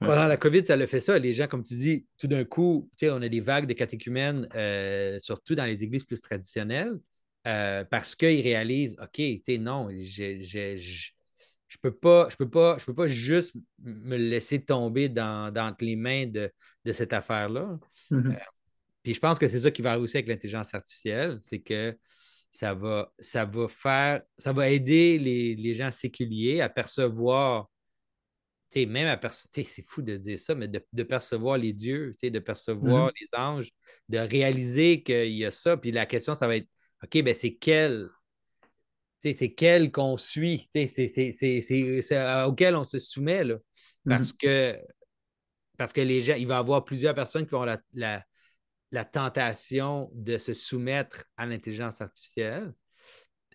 [0.00, 1.18] pendant la COVID, ça le fait ça.
[1.18, 5.18] Les gens, comme tu dis, tout d'un coup, on a des vagues de catéchumènes, euh,
[5.18, 6.98] surtout dans les églises plus traditionnelles,
[7.46, 9.20] euh, parce qu'ils réalisent, OK,
[9.58, 11.10] non, je, je,
[11.68, 15.74] je peux pas, je peux pas, je peux pas juste me laisser tomber dans, dans
[15.80, 16.50] les mains de,
[16.84, 17.78] de cette affaire-là.
[18.10, 18.32] Mhm.
[18.32, 18.34] Euh,
[19.02, 21.96] puis je pense que c'est ça qui va aussi avec l'intelligence artificielle, c'est que
[22.50, 27.68] ça va, ça va faire, ça va aider les, gens séculiers à percevoir,
[28.76, 33.08] même à percevoir, c'est fou de dire ça, mais de, percevoir les dieux, de percevoir
[33.08, 33.20] mm-hmm.
[33.20, 33.70] les anges,
[34.08, 35.76] de réaliser qu'il y a ça.
[35.76, 36.68] Puis la question, ça va être,
[37.02, 38.08] OK, ben c'est quel,
[39.20, 43.56] c'est quel qu'on suit, c'est auquel on se soumet, là.
[44.06, 44.36] Parce mm-hmm.
[44.36, 44.78] que
[45.76, 48.24] parce que les gens, il va y avoir plusieurs personnes qui vont la,
[48.90, 52.72] la tentation de se soumettre à l'intelligence artificielle.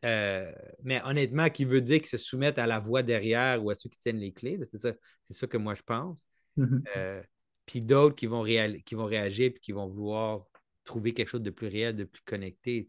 [0.03, 0.51] Euh,
[0.83, 3.89] mais honnêtement, qui veut dire qu'ils se soumettent à la voix derrière ou à ceux
[3.89, 4.59] qui tiennent les clés.
[4.65, 6.27] C'est ça, c'est ça que moi je pense.
[6.57, 6.83] Mm-hmm.
[6.97, 7.23] Euh,
[7.65, 10.45] puis d'autres qui, vont qui vont réagir et qui vont vouloir
[10.83, 12.85] trouver quelque chose de plus réel, de plus connecté.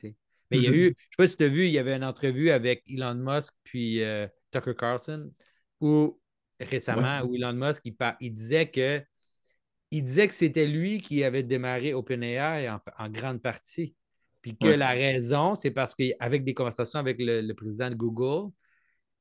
[0.51, 0.75] Mais il y a mm-hmm.
[0.75, 2.83] eu, je ne sais pas si tu as vu, il y avait une entrevue avec
[2.89, 5.33] Elon Musk puis euh, Tucker Carlson
[5.81, 6.21] où
[6.59, 7.83] récemment, où Elon Musk
[8.21, 9.03] il disait que
[9.93, 13.95] il disait que c'était lui qui avait démarré OpenAI en, en grande partie.
[14.45, 18.53] Puis que la raison, c'est parce qu'avec des conversations avec le, président de Google,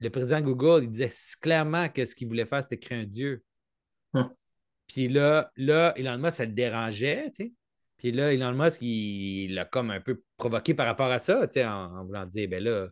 [0.02, 3.06] le président de Google, il disait clairement que ce qu'il voulait faire, c'était créer un
[3.06, 3.42] Dieu.
[4.86, 7.54] Puis là, là, Elon Musk, ça le dérangeait, tu sais.
[7.96, 11.54] Puis là, Elon Musk, il l'a comme un peu provoqué par rapport à ça, tu
[11.54, 12.90] sais, en, voulant dire, ben là.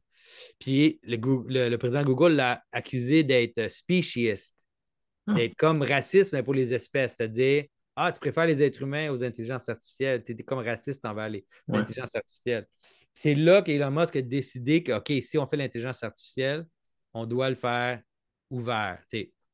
[0.58, 1.18] Puis le,
[1.68, 4.56] le président de Google l'a accusé d'être speciesiste.
[5.28, 5.34] Ah.
[5.34, 7.16] d'être comme raciste, mais pour les espèces.
[7.18, 7.66] C'est-à-dire,
[8.04, 10.24] ah, tu préfères les êtres humains aux intelligences artificielles.
[10.24, 12.68] Tu es comme raciste envers les, intelligences artificielles.
[13.14, 16.66] C'est là qu'Elon Musk a décidé que, OK, si on fait l'intelligence artificielle,
[17.14, 18.02] on doit le faire
[18.50, 19.00] ouvert.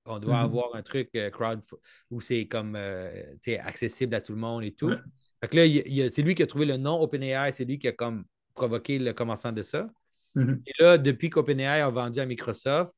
[0.05, 0.38] on doit mm-hmm.
[0.38, 1.62] avoir un truc euh, crowd
[2.10, 4.93] où c'est comme euh, accessible à tout le monde et tout.
[5.41, 7.91] Fait que là, c'est lui qui a trouvé le nom OpenAI, c'est lui qui a
[7.91, 8.23] comme
[8.54, 9.89] provoqué le commencement de ça.
[10.35, 10.62] Mm-hmm.
[10.65, 12.95] Et là, depuis qu'OpenAI a vendu à Microsoft,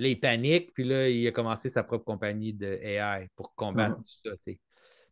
[0.00, 3.96] Là, il panique, puis là, il a commencé sa propre compagnie de AI pour combattre
[3.96, 4.30] tout ça.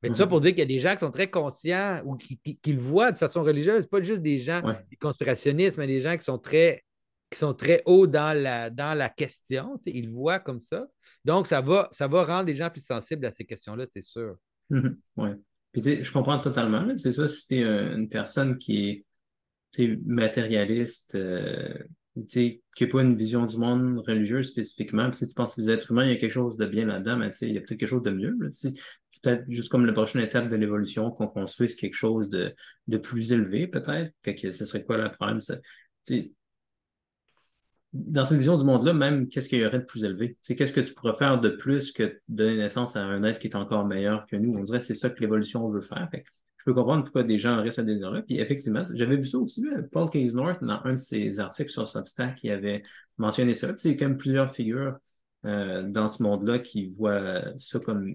[0.03, 2.17] Mais tout ça pour dire qu'il y a des gens qui sont très conscients ou
[2.17, 6.17] qui, le voient de façon religieuse, pas juste des gens, des conspirationnistes, mais des gens
[6.17, 6.85] qui sont très,
[7.31, 9.79] qui sont très hauts dans la, dans la question.
[9.85, 10.87] Ils le voient comme ça.
[11.25, 14.37] Donc, ça va, ça va rendre les gens plus sensibles à ces questions-là, c'est sûr.
[14.71, 14.97] Mm-hmm.
[15.19, 15.29] Oui.
[15.73, 16.97] Puis, je comprends totalement.
[16.97, 19.05] C'est ça, si tu une personne qui
[19.79, 21.75] est matérialiste, euh,
[22.27, 25.11] qui n'a pas une vision du monde religieux spécifiquement.
[25.11, 27.17] Puis, tu penses que les êtres humains, il y a quelque chose de bien là-dedans,
[27.17, 28.37] mais il y a peut-être quelque chose de mieux.
[29.23, 32.55] Peut-être juste comme la prochaine étape de l'évolution, qu'on construise quelque chose de,
[32.87, 34.13] de plus élevé, peut-être.
[34.23, 35.41] Fait que ce serait quoi le problème?
[37.93, 40.37] dans cette vision du monde-là, même, qu'est-ce qu'il y aurait de plus élevé?
[40.47, 43.57] Qu'est-ce que tu pourrais faire de plus que donner naissance à un être qui est
[43.57, 44.55] encore meilleur que nous?
[44.55, 46.09] On dirait que c'est ça que l'évolution veut faire.
[46.59, 49.39] Je peux comprendre pourquoi des gens restent à des là Puis effectivement, j'avais vu ça
[49.39, 52.83] aussi, Paul Case North, dans un de ses articles sur Substack, il avait
[53.17, 53.73] mentionné ça.
[53.73, 54.99] Puis, il y a quand même plusieurs figures
[55.45, 58.15] euh, dans ce monde-là qui voient ça comme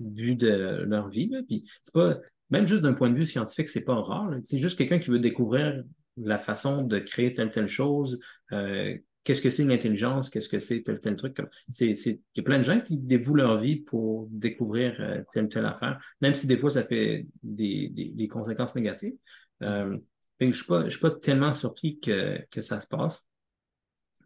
[0.00, 1.30] vu de leur vie.
[1.46, 2.18] Puis c'est pas,
[2.50, 4.34] même juste d'un point de vue scientifique, c'est pas rare.
[4.44, 5.82] C'est juste quelqu'un qui veut découvrir
[6.16, 8.18] la façon de créer telle telle chose,
[8.52, 11.40] euh, qu'est-ce que c'est l'intelligence, qu'est-ce que c'est tel tel truc.
[11.78, 15.66] Il y a plein de gens qui dévouent leur vie pour découvrir euh, telle telle
[15.66, 19.14] affaire, même si des fois ça fait des, des, conséquences négatives.
[19.62, 19.98] Euh,
[20.40, 23.26] je ne suis, suis pas tellement surpris que, que ça se passe.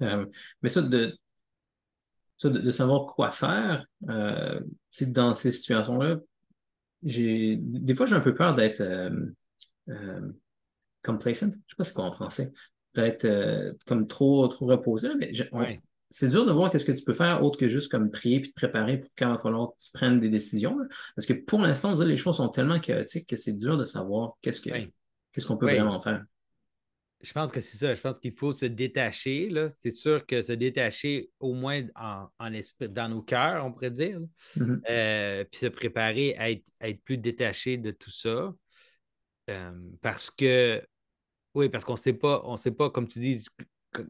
[0.01, 1.19] mais ça, de,
[2.37, 6.21] ça de, savoir quoi faire dans ces situations-là,
[7.03, 8.83] des fois j'ai un peu peur d'être
[11.03, 12.53] complacent, je ne sais pas c'est quoi en français,
[12.95, 15.33] peut-être euh, comme trop, trop reposé, mais
[16.11, 18.51] c'est dur de voir qu'est-ce que tu peux faire autre que juste comme prier puis
[18.51, 20.79] te préparer pour quand il va falloir que tu prennes des décisions.
[21.17, 24.61] Parce que pour l'instant, les choses sont tellement chaotiques que c'est dur de savoir qu'est-ce
[24.61, 26.25] que qu'est-ce qu'on peut vraiment faire.
[27.21, 27.95] Je pense que c'est ça.
[27.95, 29.51] Je pense qu'il faut se détacher.
[29.71, 32.51] C'est sûr que se détacher au moins en, en
[32.91, 34.21] dans nos cœurs, on pourrait dire.
[34.57, 34.81] Mm-hmm.
[34.91, 38.55] Euh, puis se préparer à être, à être, plus détaché de tout ça.
[39.51, 39.73] Euh,
[40.03, 40.83] parce que
[41.55, 43.45] oui, parce qu'on ne sait pas, on sait pas, comme tu dis,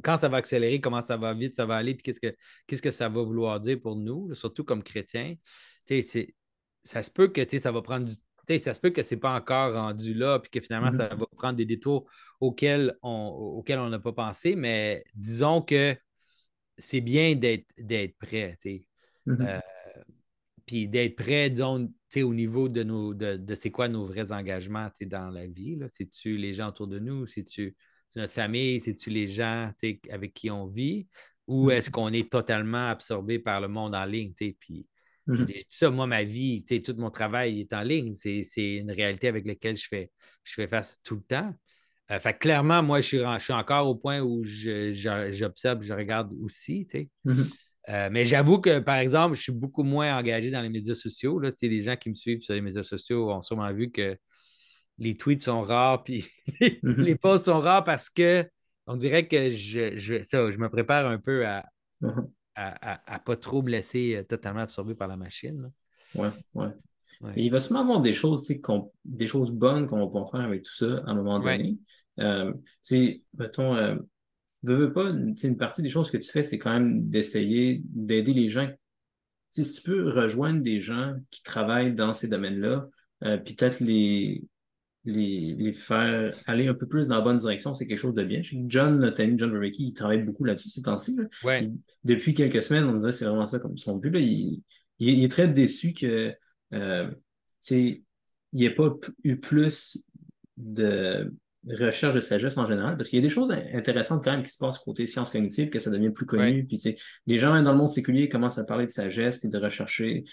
[0.03, 2.35] quand ça va accélérer, comment ça va vite, ça va aller, puis qu'est-ce que,
[2.67, 5.35] qu'est-ce que ça va vouloir dire pour nous, surtout comme chrétiens.
[6.85, 8.15] Ça se peut que ça va prendre du
[8.63, 11.09] ça se peut que ce n'est pas encore rendu là, puis que finalement, mm-hmm.
[11.09, 12.07] ça va prendre des détours
[12.41, 15.97] auxquels on on n'a pas pensé, mais disons que
[16.77, 18.57] c'est bien d'être, d'être prêt.
[19.27, 19.49] Mm-hmm.
[19.49, 19.61] Euh,
[20.67, 24.89] puis d'être prêt, disons, au niveau de, nos, de, de c'est quoi nos vrais engagements
[25.03, 25.79] dans la vie.
[25.93, 27.27] C'est-tu les gens autour de nous?
[27.27, 27.75] C'est-tu
[28.17, 28.81] notre famille?
[28.81, 29.73] C'est-tu les gens
[30.11, 31.09] avec qui on vit?
[31.47, 31.73] Ou mm-hmm.
[31.73, 34.33] est-ce qu'on est totalement absorbé par le monde en ligne?
[34.33, 34.87] Puis,
[35.27, 35.65] mm-hmm.
[35.69, 38.15] ça, moi, ma vie, tout mon travail est en ligne.
[38.15, 40.11] C'est une réalité avec laquelle je fais,
[40.45, 41.55] je fais face tout le temps.
[42.11, 45.93] Euh, fait clairement, moi, je suis, je suis, encore au point où j'observe, je, je,
[45.93, 46.87] regarde aussi.
[47.25, 47.55] Mm-hmm.
[47.91, 51.39] Euh, mais j'avoue que, par exemple, je suis beaucoup moins engagé dans les médias sociaux.
[51.39, 51.51] Là.
[51.61, 54.17] Les gens qui me suivent sur les médias sociaux ont sûrement vu que
[54.99, 56.25] les tweets sont rares, puis
[56.83, 57.03] mhm.
[57.03, 58.49] les posts sont rares parce que
[58.87, 61.65] on dirait que je, je, je me prépare un peu à
[62.01, 62.29] ne mhm.
[63.25, 65.71] pas trop me laisser euh, totalement absorber par la machine.
[66.15, 66.67] Oui, oui.
[67.37, 68.47] Il va sûrement avoir des choses,
[69.05, 71.79] des choses bonnes qu'on va faire avec tout ça à un moment donné.
[72.19, 72.53] Euh,
[73.39, 73.97] mettons, euh,
[74.73, 78.49] veux, pas, une partie des choses que tu fais, c'est quand même d'essayer d'aider les
[78.49, 78.69] gens.
[79.51, 82.89] si tu peux rejoindre des gens qui travaillent dans ces domaines-là,
[83.25, 84.45] euh, puis peut-être les,
[85.05, 88.25] les, les, faire aller un peu plus dans la bonne direction, c'est quelque chose de
[88.25, 88.43] bien.
[88.67, 91.17] John, notre ami John Verrecki, il travaille beaucoup là-dessus ces temps-ci.
[92.05, 94.11] Depuis quelques semaines, on dirait que c'est vraiment ça comme son but.
[94.11, 94.21] Là.
[94.21, 94.63] Il,
[94.99, 96.35] il, est très déçu que
[96.73, 97.11] euh,
[97.71, 98.03] il
[98.53, 98.95] n'y ait pas
[99.25, 100.03] eu plus
[100.57, 101.33] de,
[101.69, 104.51] recherche de sagesse en général, parce qu'il y a des choses intéressantes quand même qui
[104.51, 106.65] se passent côté sciences cognitives, que ça devient plus connu.
[106.67, 106.97] Puis,
[107.27, 110.25] les gens dans le monde séculier commencent à parler de sagesse, puis de rechercher,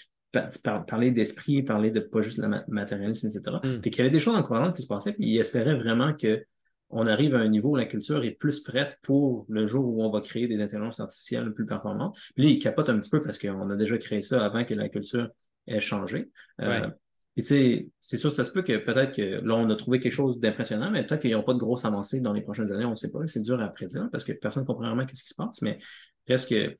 [0.86, 3.56] parler d'esprit, parler de pas juste le matérialisme, etc.
[3.62, 3.80] Mm.
[3.80, 6.44] Puis qu'il y avait des choses encourageantes qui se passaient, puis ils espéraient vraiment que
[6.92, 10.04] on arrive à un niveau où la culture est plus prête pour le jour où
[10.04, 12.18] on va créer des intelligences artificielles plus performantes.
[12.34, 14.74] Puis là, ils capotent un petit peu parce qu'on a déjà créé ça avant que
[14.74, 15.30] la culture
[15.66, 16.30] ait changé.
[16.60, 16.88] Euh,
[17.36, 20.38] et c'est sûr, ça se peut que peut-être que là, on a trouvé quelque chose
[20.38, 22.94] d'impressionnant, mais peut-être qu'ils n'ont pas de grosses avancées dans les prochaines années, on ne
[22.94, 23.20] sait pas.
[23.26, 25.78] C'est dur à prédire parce que personne ne comprend vraiment ce qui se passe, mais
[26.26, 26.76] presque que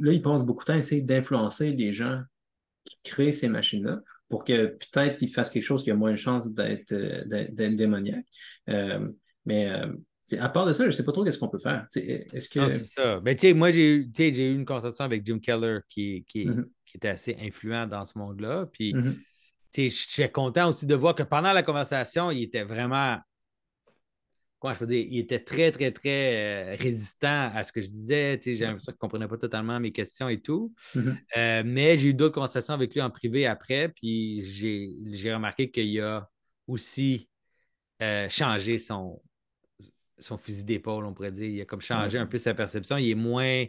[0.00, 2.22] là, ils passent beaucoup de temps à essayer d'influencer les gens
[2.84, 6.16] qui créent ces machines-là pour que peut-être ils fassent quelque chose qui a moins de
[6.16, 8.26] chances d'être euh, démoniaque.
[8.68, 9.08] Euh,
[9.44, 9.88] mais euh,
[10.38, 11.86] à part de ça, je ne sais pas trop qu'est-ce qu'on peut faire.
[11.96, 12.68] Est-ce que...
[12.68, 13.20] c'est ça.
[13.20, 16.64] Ben, moi, j'ai eu une conversation avec Jim Keller qui, qui, mm-hmm.
[16.86, 18.66] qui était assez influent dans ce monde-là.
[18.72, 19.14] Puis mm-hmm
[19.76, 23.18] je suis content aussi de voir que pendant la conversation, il était vraiment.
[24.58, 25.06] Comment je peux dire?
[25.10, 28.40] Il était très, très, très euh, résistant à ce que je disais.
[28.42, 30.72] J'ai l'impression qu'il ne comprenait pas totalement mes questions et tout.
[30.94, 31.16] Mm-hmm.
[31.36, 36.00] Euh, mais j'ai eu d'autres conversations avec lui en privé après, puis j'ai remarqué qu'il
[36.00, 36.30] a
[36.66, 37.28] aussi
[38.00, 39.20] euh, changé son,
[40.18, 41.46] son fusil d'épaule, on pourrait dire.
[41.46, 42.96] Il a comme changé un peu sa perception.
[42.96, 43.64] Il est moins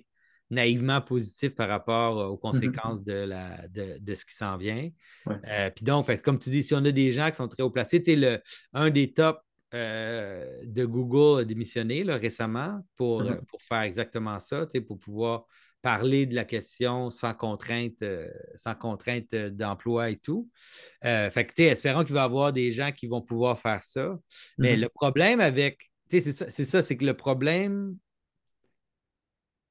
[0.55, 2.39] naïvement positif par rapport aux mhm.
[2.39, 4.89] conséquences de, la, de, ce qui s'en vient.
[5.27, 7.63] Euh, puis donc, fait, comme tu dis, si on a des gens qui sont très
[7.63, 8.39] haut placés, le,
[8.73, 9.39] un des top
[9.73, 13.41] euh, de Google a démissionné récemment pour, Mhm.
[13.47, 15.45] pour faire exactement ça, pour pouvoir
[15.85, 20.49] parler de la question sans contrainte, euh, sans contrainte euh, d'emploi et tout.
[21.03, 24.17] Euh, fait que, espérons qu'il va y avoir des gens qui vont pouvoir faire ça.
[24.57, 24.81] Mais Mhm.
[24.81, 27.97] le problème avec, c'est ça, c'est que le problème,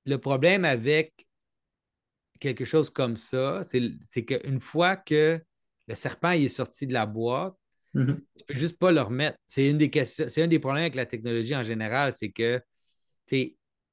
[0.05, 1.27] le problème avec
[2.41, 5.43] quelque chose comme ça, c'est qu'une fois que
[5.87, 7.55] le serpent est sorti de la boîte,
[7.95, 8.25] Mhm.
[8.37, 9.39] tu peux juste pas le remettre.
[9.47, 12.63] C'est une des questions, c'est un des problèmes avec la technologie en général, c'est que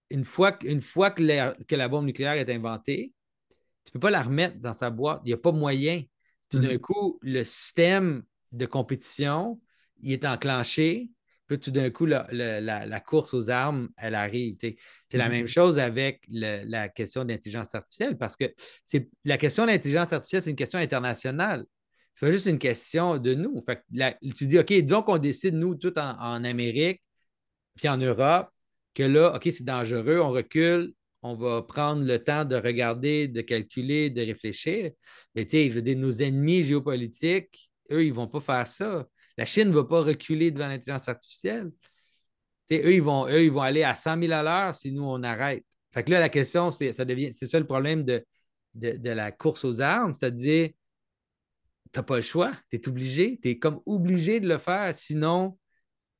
[0.09, 3.13] une fois, une fois que, la, que la bombe nucléaire est inventée,
[3.85, 5.21] tu ne peux pas la remettre dans sa boîte.
[5.23, 6.03] Il n'y a pas moyen.
[6.49, 6.79] Tout d'un Mhm.
[6.79, 9.59] coup, le système de compétition,
[10.01, 11.09] il est enclenché.
[11.51, 14.55] Puis tout d'un coup, la, la- course aux armes, elle arrive.
[14.61, 14.77] C'est
[15.17, 18.45] la même chose avec le- la question d'intelligence artificielle, parce que
[18.85, 21.65] c'est la question d'intelligence artificielle, c'est une question internationale.
[22.13, 23.61] C'est pas juste une question de nous.
[23.65, 27.01] Fait que la- tu dis, OK, disons qu'on décide, nous, tout en, en Amérique,
[27.75, 28.47] puis en Europe,
[28.93, 33.41] que là, OK, c'est dangereux, on recule, on va prendre le temps de regarder, de
[33.41, 34.91] calculer, de réfléchir.
[35.35, 38.67] Mais tu sais, je veux dire, nos ennemis géopolitiques, eux, ils ne vont pas faire
[38.67, 39.05] ça.
[39.37, 41.71] La Chine ne va pas reculer devant l'intelligence artificielle.
[42.71, 45.65] Eux, ils vont, eux, ils aller à 100 000 à l'heure si nous, on arrête.
[45.93, 48.23] Fait que là, la question, c'est ça ça le problème de,
[48.75, 50.69] la course aux armes, c'est-à-dire,
[51.91, 54.95] tu n'as pas le choix, tu es obligé, tu es comme obligé de le faire,
[54.95, 55.57] sinon,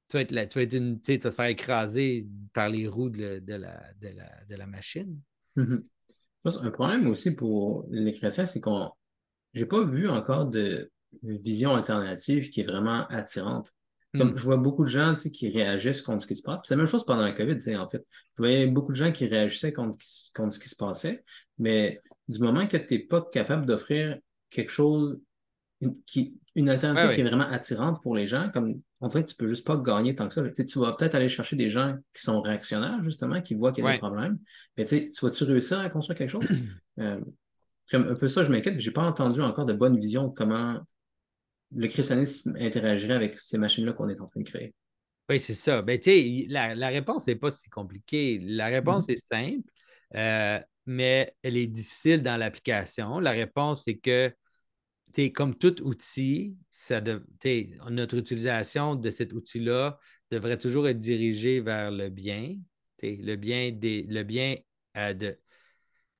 [0.09, 5.17] tu vas tu te faire écraser par les roues de, la, machine.
[5.55, 5.85] Mhm.
[6.43, 8.91] Pense Un problème aussi pour les chrétiens, c'est qu'on
[9.53, 10.91] j'ai pas vu encore de
[11.23, 13.73] vision alternative qui est vraiment attirante.
[14.17, 14.37] Comme Hmm.
[14.37, 16.59] je vois beaucoup de gens qui réagissent contre ce qui se passe.
[16.65, 18.05] C'est la même chose pendant la COVID, en fait.
[18.35, 19.97] Je voyais beaucoup de gens qui réagissaient contre,
[20.35, 21.23] contre ce qui se passait,
[21.57, 24.17] mais du moment que tu n'es pas capable d'offrir
[24.49, 25.17] quelque chose,
[25.79, 27.15] une, qui, une alternative Ouais, ouais.
[27.15, 29.77] qui est vraiment attirante pour les gens, comme on dirait que tu peux juste pas
[29.77, 30.43] gagner tant que ça.
[30.49, 33.87] Tu vas peut-être aller chercher des gens qui sont réactionnaires, justement, qui voient qu'il y
[33.87, 33.95] a Ouais.
[33.95, 34.39] des problèmes.
[34.77, 36.43] Mais tu vas-tu réussir à construire quelque chose?
[36.99, 37.21] Euh,
[37.89, 38.77] comme un peu ça, je m'inquiète.
[38.79, 40.79] J'ai pas entendu encore de bonne vision de comment
[41.75, 44.73] le christianisme interagirait avec ces machines-là qu'on est en train de créer.
[45.29, 45.81] Oui, c'est ça.
[45.81, 45.99] Ben,
[46.49, 48.39] la, la réponse n'est pas si compliquée.
[48.41, 49.13] La réponse Mhm.
[49.15, 49.71] est simple,
[50.15, 53.19] euh, mais elle est difficile dans l'application.
[53.19, 54.33] La réponse, c'est que,
[55.33, 57.23] comme tout outil, ça de,
[57.89, 59.99] notre utilisation de cet outil-là
[60.31, 62.55] devrait toujours être dirigée vers le bien,
[63.01, 64.55] le bien, des, le bien
[64.97, 65.37] euh, de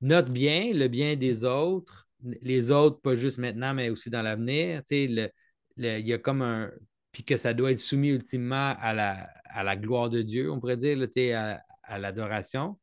[0.00, 2.08] notre bien, le bien des autres,
[2.42, 4.82] les autres, pas juste maintenant, mais aussi dans l'avenir.
[4.90, 5.30] Il
[5.76, 6.70] y a comme un.
[7.12, 10.58] Puis que ça doit être soumis ultimement à la, à la gloire de Dieu, on
[10.60, 11.06] pourrait dire, là,
[11.38, 12.78] à, à l'adoration.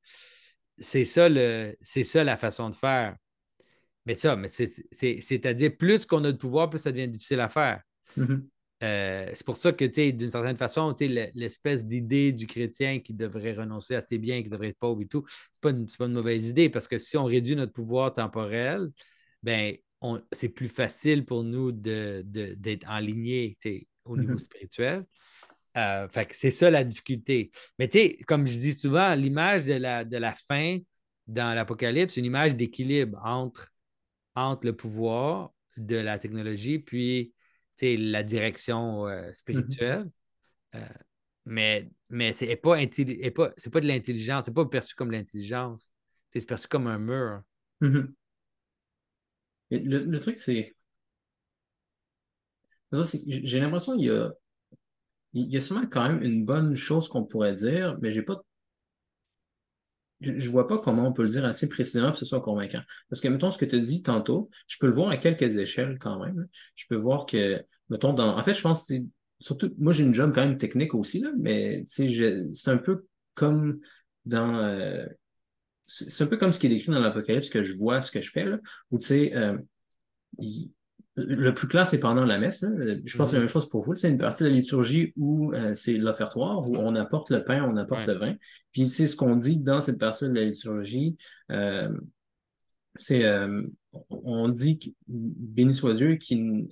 [0.77, 3.15] C'est ça, le, c'est ça la façon de faire.
[4.05, 7.39] Mais ça, mais c'est, c'est- c'est-à-dire, plus qu'on a de pouvoir, plus ça devient difficile
[7.39, 7.81] à faire.
[8.17, 8.47] Mhm.
[8.81, 13.95] Euh, c'est pour ça que, d'une certaine façon, l'espèce d'idée du chrétien qui devrait renoncer
[13.95, 15.25] à ses biens, qui devrait être pauvre et tout,
[15.61, 18.89] pas, une- c'est pas une mauvaise idée parce que si on réduit notre pouvoir temporel,
[19.43, 24.17] ben, on- c'est plus facile pour nous de, de- d'être en lignée, tu sais, au
[24.17, 24.39] niveau Mhm.
[24.39, 25.05] spirituel.
[25.77, 27.51] Euh, fait que c'est ça la difficulté.
[27.77, 30.79] Mais tu sais, comme je dis souvent, l'image de la, de la fin
[31.27, 33.69] dans l'Apocalypse, c'est une image d'équilibre entre,
[34.35, 37.33] entre le pouvoir de la technologie puis
[37.81, 39.33] la direction euh, Mhm.
[39.33, 40.09] spirituelle.
[40.75, 40.79] Euh,
[41.45, 45.91] mais mais c'est pas, est pas, pas de l'intelligence, c'est pas perçu comme l'intelligence.
[46.31, 47.41] C'est perçu comme un mur.
[47.81, 48.13] Mhm.
[49.71, 50.75] Le, truc, c'est.
[53.27, 54.31] J'ai l'impression qu'il y a,
[55.33, 58.43] il y a sûrement quand même une bonne chose qu'on pourrait dire, mais j'ai pas.
[60.21, 62.41] Je, je vois pas comment on peut le dire assez précisément pour que ce soit
[62.41, 62.81] convaincant.
[63.09, 65.55] Parce que, mettons, ce que tu as dit tantôt, je peux le voir à quelques
[65.57, 66.47] échelles quand même.
[66.75, 68.37] Je peux voir que, mettons, dans.
[68.37, 69.05] En fait, je pense que c'est-
[69.39, 73.05] surtout, moi j'ai une job quand même technique aussi, là, mais c'est un peu
[73.35, 73.79] comme
[74.25, 74.55] dans.
[74.57, 75.05] euh,
[75.91, 78.21] c'est un peu comme ce qui est décrit dans l'Apocalypse que je vois ce que
[78.21, 78.59] je fais, là,
[78.91, 79.57] où tu sais, euh,
[81.15, 82.61] le plus clair, c'est pendant la messe.
[82.61, 82.69] là.
[83.03, 83.45] Je pense que c'est la Mhm.
[83.45, 83.95] même chose pour vous.
[83.95, 87.63] C'est une partie de la liturgie où euh, c'est l'offertoire, où on apporte le pain,
[87.63, 88.13] on apporte Ouais.
[88.13, 88.35] le vin.
[88.71, 91.17] Puis c'est ce qu'on dit dans cette partie de la liturgie.
[91.51, 91.89] euh,
[92.95, 93.23] c'est
[94.09, 96.67] on dit que béni soit Dieu qui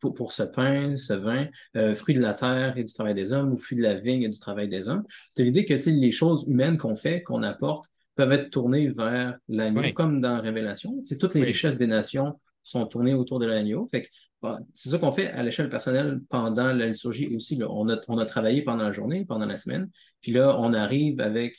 [0.00, 1.46] pour, pour ce pain, ce vin,
[1.76, 4.22] euh, fruit de la terre et du travail des hommes, ou fruit de la vigne
[4.24, 5.04] et du travail des hommes.
[5.36, 9.38] C'est l'idée que c'est les choses humaines qu'on fait, qu'on apporte, peuvent être tournées vers
[9.48, 9.94] l'agneau, Oui.
[9.94, 11.00] comme dans Révélation.
[11.04, 11.46] C'est toutes les Oui.
[11.48, 13.86] richesses des nations sont tournées autour de l'agneau.
[13.90, 14.08] Fait que,
[14.40, 17.56] bah, c'est ça qu'on fait à l'échelle personnelle pendant la liturgie aussi.
[17.56, 17.66] Là.
[17.70, 19.88] On a, on a travaillé pendant la journée, pendant la semaine.
[20.20, 21.56] Puis là, on arrive avec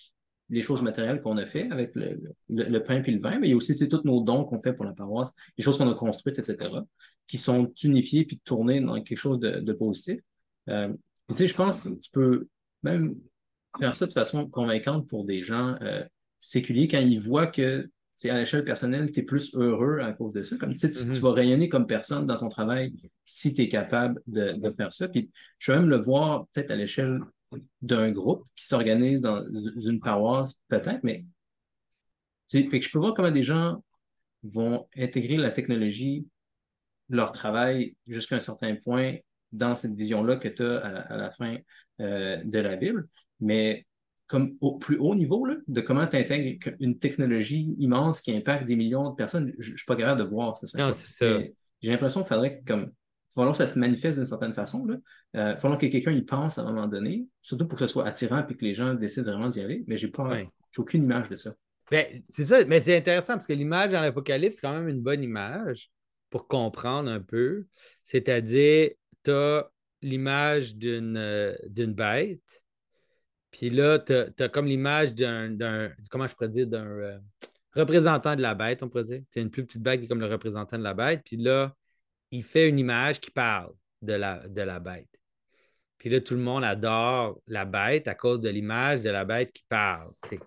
[0.49, 3.47] les choses matérielles qu'on a fait, avec le, le, le pain puis le vin, mais
[3.47, 5.89] il y a aussi tous nos dons qu'on fait pour la paroisse, les choses qu'on
[5.89, 6.69] a construites, etc.,
[7.25, 10.19] qui sont unifiées puis tournées dans quelque chose de, de positif.
[10.69, 10.93] Euh,
[11.29, 12.47] Tu sais, je pense que tu peux
[12.83, 13.15] même
[13.79, 16.03] faire ça de façon convaincante pour des gens euh,
[16.43, 17.89] séculiers quand ils voient que
[18.25, 20.55] à l'échelle personnelle, tu es plus heureux à cause de ça.
[20.55, 21.13] Comme tu, sais, tu, Mhm.
[21.15, 22.93] vas rayonner comme personne dans ton travail
[23.25, 25.09] si tu es capable de, de faire ça.
[25.09, 25.29] Puis
[25.59, 27.19] je vais même le voir peut-être à l'échelle
[27.81, 31.25] d'un groupe qui s'organise dans une paroisse, peut-être, mais
[32.49, 33.83] fait que je peux voir comment des gens
[34.43, 36.25] vont intégrer la technologie,
[37.09, 39.15] leur travail jusqu'à un certain point
[39.51, 41.57] dans cette vision-là que tu as à, à la fin
[41.99, 43.07] euh, de la Bible.
[43.39, 43.85] Mais
[44.27, 48.65] comme au plus haut niveau là, de comment tu intègres une technologie immense qui impacte
[48.65, 50.65] des millions de personnes, je ne suis pas capable de voir ça.
[50.77, 51.39] Non, c'est ça.
[51.81, 52.91] J'ai l'impression qu'il faudrait que, comme
[53.33, 54.85] il falloir que ça se manifeste d'une certaine façon.
[54.87, 57.85] Il euh, va falloir que quelqu'un y pense à un moment donné, surtout pour que
[57.85, 59.83] ce soit attirant et que les gens décident vraiment d'y aller.
[59.87, 60.47] Mais j'ai pas Ouais.
[60.77, 61.53] aucune image de ça.
[61.89, 65.01] Ben, c'est ça, mais c'est intéressant parce que l'image dans l'Apocalypse, c'est quand même une
[65.01, 65.89] bonne image
[66.29, 67.65] pour comprendre un peu.
[68.03, 68.91] C'est-à-dire,
[69.23, 69.67] tu as
[70.03, 72.62] l'image d'une euh, d'une bête,
[73.53, 77.19] puis là, tu as, comme l'image d'un, comment je pourrais dire, d'un euh,
[77.75, 79.21] représentant de la bête, on pourrait dire.
[79.29, 81.75] C'est une plus petite bête qui est comme le représentant de la bête, puis là,
[82.31, 85.07] il fait une image qui parle de la, de la bête.
[85.99, 89.53] Puis là, tout le monde adore la bête à cause de l'image de la bête
[89.53, 90.11] qui parle.
[90.29, 90.39] Tu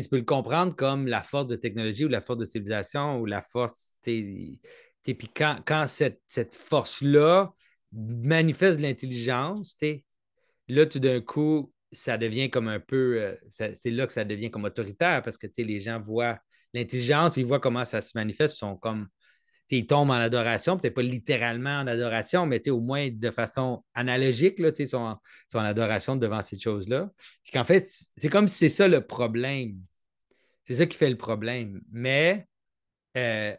[0.00, 3.26] tu peux le comprendre comme la force de technologie ou la force de civilisation ou
[3.26, 3.96] la force.
[4.02, 4.58] tu
[5.02, 7.52] Puis quand, quand cette, cette force-là
[7.92, 10.04] manifeste de l'intelligence, tu
[10.68, 13.20] là, tout d'un coup, ça devient comme un peu.
[13.20, 16.38] euh, c'est là que ça devient comme autoritaire parce que les gens voient
[16.74, 19.08] l'intelligence, puis ils voient comment ça se manifeste, ils sont comme.
[19.70, 24.58] Ils tombent en adoration, peut-être pas littéralement en adoration, mais au moins de façon analogique,
[24.58, 27.10] là, ils sont, en, sont en adoration devant ces choses-là.
[27.44, 27.86] Puis qu'en fait,
[28.16, 29.78] c'est comme si c'est ça le problème.
[30.64, 31.82] C'est ça qui fait le problème.
[31.92, 32.46] Mais
[33.18, 33.54] euh,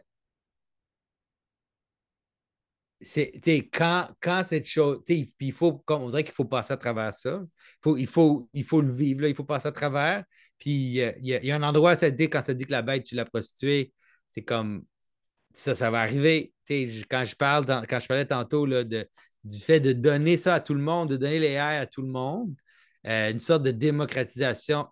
[3.00, 3.32] c'est,
[3.72, 7.40] quand, quand cette chose, il faut, on dirait qu'il faut passer à travers ça.
[7.42, 10.24] Il faut, il faut, il faut le vivre, là, il faut passer à travers.
[10.58, 13.04] Puis il y, y a un endroit, ça dit, quand ça dit que la bête,
[13.04, 13.92] tu l'as prostituée,
[14.30, 14.84] c'est comme
[15.54, 16.52] ça, ça va arriver.
[16.68, 19.08] Quand je parle, quand je parlais tantôt là, de,
[19.44, 22.02] du fait de donner ça à tout le monde, de donner les AI à tout
[22.02, 22.54] le monde,
[23.06, 24.86] euh, une sorte de démocratisation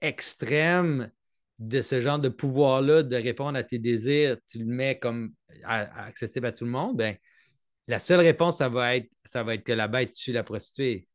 [0.00, 1.10] extrême
[1.58, 5.34] de ce genre de pouvoir-là, de répondre à tes désirs, tu le mets comme
[5.64, 7.16] accessible à tout le monde, ben,
[7.90, 11.06] la seule réponse, ça va être, ça va être que la bête tue la prostituée.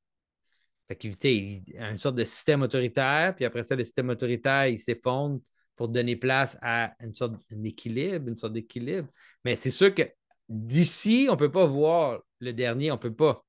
[0.88, 3.76] Fait que, tu sais, il y a une sorte de système autoritaire, puis après ça,
[3.76, 5.40] le système autoritaire, il s'effondre
[5.78, 9.08] pour donner place à une sorte d'équilibre, une sorte d'équilibre.
[9.46, 10.04] Mais c'est sûr que
[10.50, 13.46] d'ici, on ne peut pas voir le dernier, on ne peut pas.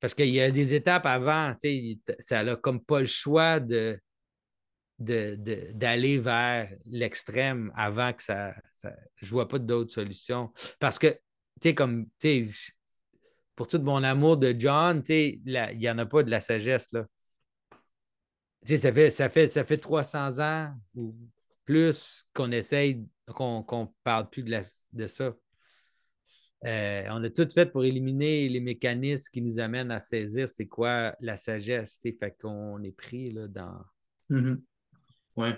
[0.00, 1.54] Parce qu'il y a des étapes avant,
[2.20, 4.00] ça n'a comme pas le choix de,
[4.98, 8.54] d'aller vers l'extrême avant que ça,
[9.16, 10.52] Je vois pas d'autres solutions.
[10.78, 11.18] Parce que,
[11.60, 12.70] tu sais, comme, tu sais, je-
[13.54, 16.30] pour tout mon amour de John, tu sais, la- il n'y en a pas de
[16.30, 17.06] la sagesse, là.
[18.64, 21.14] Tu sais, ça fait, ça fait, ça fait 300 ans ou
[21.64, 23.04] plus qu'on essaye,
[23.34, 25.34] qu'on qu'on parle plus de, la- de ça.
[26.64, 30.66] Euh, on a tout fait pour éliminer les mécanismes qui nous amènent à saisir c'est
[30.66, 32.00] quoi la sagesse.
[32.02, 33.78] Fait qu'on est pris là, dans.
[34.30, 34.62] Mhm.
[35.36, 35.56] Ouais.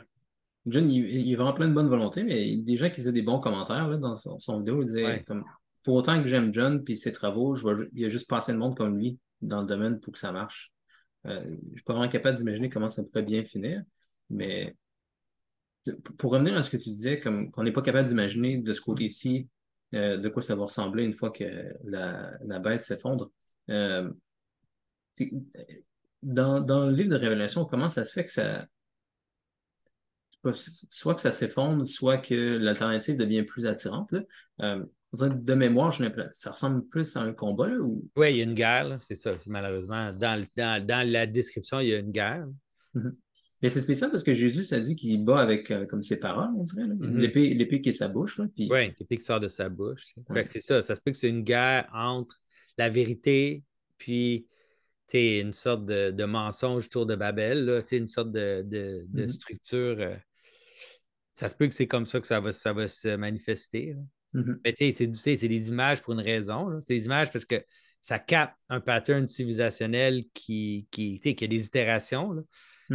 [0.66, 2.90] John, il, il est vraiment plein de bonne volonté, mais il y a des gens
[2.90, 4.82] qui faisaient des bons commentaires là, dans son, son vidéo.
[4.82, 5.24] Il disait Ouais.
[5.24, 5.44] comme
[5.82, 7.56] pour autant que j'aime John puis ses travaux,
[7.92, 10.18] il y a juste pas assez de monde comme lui dans le domaine pour que
[10.18, 10.72] ça marche.
[11.26, 13.82] Euh, je suis pas vraiment capable d'imaginer comment ça pourrait bien finir,
[14.30, 14.76] mais
[16.18, 18.80] pour revenir à ce que tu disais, comme qu'on n'est pas capable d'imaginer de ce
[18.80, 19.48] côté-ci
[19.94, 23.30] euh, de quoi ça va ressembler une fois que la, bête s'effondre.
[23.70, 24.10] Euh,
[26.22, 28.66] dans, le livre de Révélation, comment ça se fait que ça
[30.88, 34.14] soit que ça s'effondre, soit que l'alternative devient plus attirante.
[35.12, 37.68] De mémoire, l'impression- ça ressemble plus à un combat.
[37.68, 38.09] Là, ou...
[38.16, 39.32] Oui, il y a une guerre, c'est ça.
[39.46, 42.46] malheureusement, dans, dans, dans la description, il y a une guerre.
[42.94, 43.16] Mhm.
[43.61, 46.50] Mais c'est spécial parce que Jésus, ça dit qu'il bat avec euh, comme ses paroles,
[46.56, 46.84] on dirait.
[46.86, 47.18] Mhm.
[47.18, 48.38] L'épée, l'épée qui est sa bouche.
[48.38, 48.68] Là, puis...
[48.70, 50.14] Oui, l'épée qui sort de sa bouche.
[50.28, 50.44] Ouais.
[50.46, 50.80] C'est ça.
[50.82, 52.40] Ça se peut que c'est une guerre entre
[52.76, 53.64] la vérité
[53.96, 54.46] puis
[55.14, 59.28] une sorte de, de mensonge autour de Babel, là, une sorte de, de- de Mhm.
[59.30, 59.96] structure.
[59.98, 60.14] euh,
[61.32, 63.94] ça se peut que c'est comme ça que ça va, ça va se manifester.
[63.94, 64.00] là.
[64.32, 64.60] Mhm.
[64.64, 66.78] Mais tu sais, c'est des images pour une raison.
[66.84, 67.64] C'est des images parce que
[68.00, 72.44] ça capte un pattern civilisationnel qui, qui, qui a des itérations.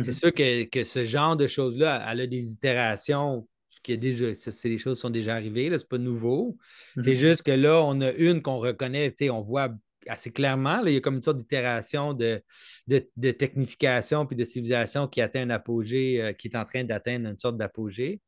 [0.01, 3.47] C'est sûr que, que ce genre de choses-là, elle a des itérations
[3.84, 6.57] qui déjà, ça, c'est des choses qui sont déjà arrivées, c'est pas nouveau.
[6.99, 7.15] C'est Mhm.
[7.17, 9.69] juste que là, on a une qu'on reconnaît, on voit
[10.07, 12.41] assez clairement, là, il y a comme une sorte d'itération de,
[12.88, 16.84] de, de technification puis de civilisation qui atteint un apogée, euh, qui est en train
[16.84, 18.21] d'atteindre une sorte d'apogée.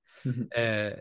[0.58, 0.94] Euh,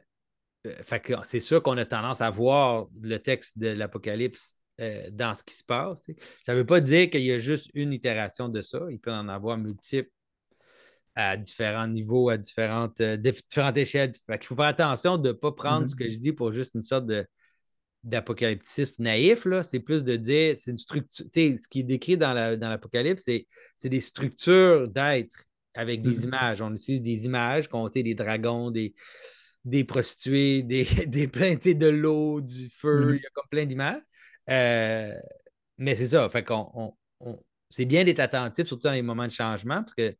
[0.82, 5.34] fait que c'est sûr qu'on a tendance à voir le texte de l'Apocalypse euh, dans
[5.34, 6.02] ce qui se passe.
[6.42, 8.80] Ça ne veut pas dire qu'il y a juste une itération de ça.
[8.90, 10.10] Il peut en avoir multiples
[11.14, 14.12] à différents niveaux, à différentes, euh, différentes échelles.
[14.28, 15.98] il faut faire attention de ne pas prendre ce Mhm.
[15.98, 17.26] que je dis pour juste une sorte de
[18.02, 19.46] d'apocalyptisme naïf.
[19.62, 23.24] C'est plus de dire, c'est une structure, ce qui est décrit dans la- dans l'Apocalypse,
[23.24, 26.24] c'est, des structures d'être avec des Mhm.
[26.24, 26.60] images.
[26.60, 28.94] On utilise des images, compter des dragons, des,
[29.64, 33.22] des prostituées, des, des sais, de l'eau, du feu, il Mhm.
[33.22, 34.02] y a comme plein d'images.
[34.50, 35.12] Euh,
[35.78, 39.26] mais c'est ça, fait qu'on on- on- c'est bien d'être attentif, surtout dans les moments
[39.26, 40.14] de changement, parce que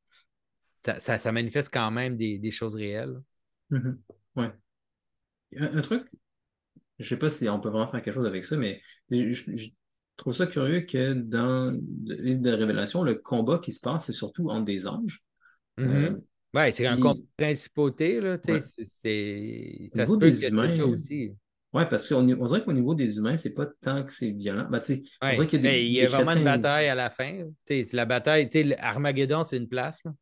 [0.84, 3.16] ça, ça- ça manifeste quand même des, des choses réelles.
[3.70, 3.98] Mhm.
[4.36, 4.50] Ouais.
[5.56, 6.06] Un, un truc,
[6.98, 8.80] je sais pas si on peut vraiment faire quelque chose avec ça, mais
[9.10, 9.70] je,
[10.16, 14.12] trouve ça curieux que dans le livre de Révélation, le combat qui se passe, c'est
[14.12, 15.22] surtout entre des anges.
[15.80, 16.16] Euh,
[16.54, 20.48] Ouais, c'est un compte de principauté, là, ouais, c'est, ça se peut que c'est ça
[20.50, 21.32] humains, aussi.
[21.72, 24.68] ouais, parce qu'on on dirait qu'au niveau des humains, c'est pas tant que c'est violent.
[24.70, 24.80] Ben,
[25.20, 27.10] on dirait qu'il y a des, il y des a vraiment une bataille à la
[27.10, 27.44] fin.
[27.92, 30.00] La bataille, tu sais, Armageddon, c'est une place.
[30.04, 30.14] Là.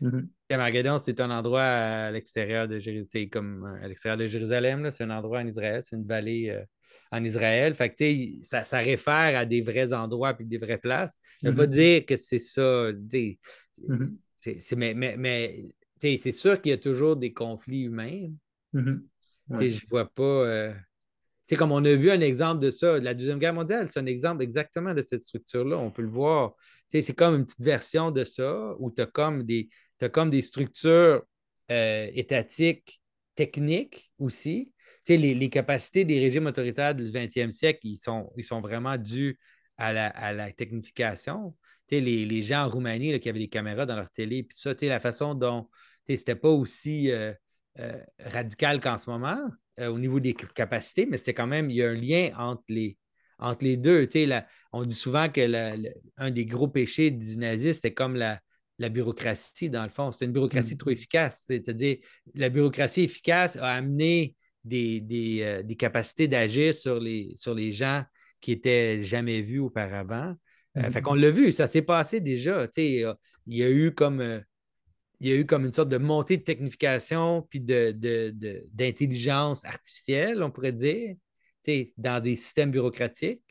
[0.00, 0.28] Mhm.
[0.50, 5.10] Armageddon, c'est un endroit à l'extérieur de Jérusalem, comme à l'extérieur de Jérusalem, c'est un
[5.10, 6.62] endroit en Israël, c'est une vallée euh,
[7.10, 7.74] en Israël.
[7.74, 11.16] Fait que, ça, ça réfère à des vrais endroits et des vraies places.
[11.40, 11.72] Ça ne veut pas Mhm.
[11.72, 12.90] dire que c'est ça.
[13.88, 14.18] Mhm.
[14.42, 15.68] C'est- mais mais, mais
[16.00, 18.28] c'est sûr qu'il y a toujours des conflits humains.
[19.54, 19.68] Tu sais, Ouais.
[19.70, 20.22] je vois pas.
[20.22, 20.74] euh,
[21.56, 24.06] comme on a vu un exemple de ça, de la Deuxième Guerre mondiale, c'est un
[24.06, 25.78] exemple exactement de cette structure-là.
[25.78, 26.54] On peut le voir.
[26.88, 29.68] C'est comme une petite version de ça où tu as comme des,
[30.12, 31.22] comme des structures
[31.70, 33.02] euh, étatiques,
[33.34, 34.72] techniques aussi.
[35.08, 39.38] Les capacités des régimes autoritaires du 20e siècle, ils sont, ils sont vraiment dus
[39.76, 41.54] à la, à la technification.
[42.00, 44.74] Les, les gens en Roumanie là, qui avaient des caméras dans leur télé, puis ça,
[44.82, 45.68] la façon dont
[46.06, 47.32] c'était pas aussi euh,
[47.78, 49.38] euh, radical qu'en ce moment
[49.80, 52.64] euh, au niveau des capacités, mais c'était quand même, il y a un lien entre
[52.68, 52.98] les,
[53.38, 54.08] entre les deux.
[54.26, 55.76] La- on dit souvent que la-
[56.16, 58.40] un des gros péchés du nazisme, c'était comme la,
[58.78, 60.12] la bureaucratie, dans le fond.
[60.12, 60.96] C'était une bureaucratie trop Mhm.
[60.96, 61.44] efficace.
[61.46, 61.96] C'est-à-dire,
[62.34, 64.34] la bureaucratie efficace a amené
[64.64, 68.04] des, des, euh, des capacités d'agir sur les, sur les gens
[68.40, 70.34] qui étaient jamais vus auparavant.
[70.78, 71.02] Euh, fait Mhm.
[71.02, 72.66] qu'on l'a vu, ça s'est passé déjà.
[72.66, 73.14] Tu sais, euh,
[73.46, 74.40] il y a eu comme euh,
[75.20, 78.64] il y a eu comme une sorte de montée de technification puis de, de- de-
[78.72, 81.14] d'intelligence artificielle, on pourrait dire,
[81.96, 83.42] dans des systèmes bureaucratiques.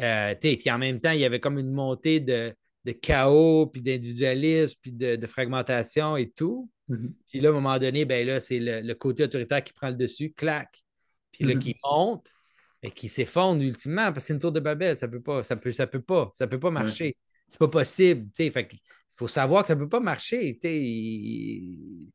[0.00, 2.54] Euh, puis en même temps, il y avait comme une montée de,
[2.86, 6.70] de chaos, puis d'individualisme, puis de, fragmentation et tout.
[6.88, 7.12] Mhm.
[7.28, 9.90] Puis là, à un moment donné, ben là, c'est le, le côté autoritaire qui prend
[9.90, 10.82] le dessus, clac.
[11.32, 11.60] Puis là, Mhm.
[11.60, 12.32] qui monte
[12.82, 14.96] et qui s'effondre ultimement parce que c'est une tour de Babel.
[14.96, 16.74] Ça peut pas, ça peut, ça peut pas, ça peut pas Ouais.
[16.74, 17.16] marcher.
[17.46, 18.28] C'est pas possible.
[18.38, 18.52] il
[19.16, 20.58] faut savoir que ça peut pas marcher.
[20.64, 22.10] Il-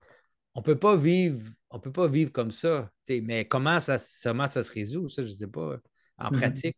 [0.55, 2.91] On peut pas vivre, on peut pas vivre comme ça.
[3.09, 5.77] Mais comment ça, comment ça se résout, ça, je sais pas.
[6.17, 6.37] En Mhm.
[6.39, 6.77] pratique.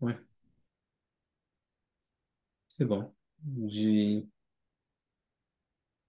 [0.00, 0.16] Ouais.
[2.66, 3.14] C'est bon.
[3.68, 4.26] J'ai.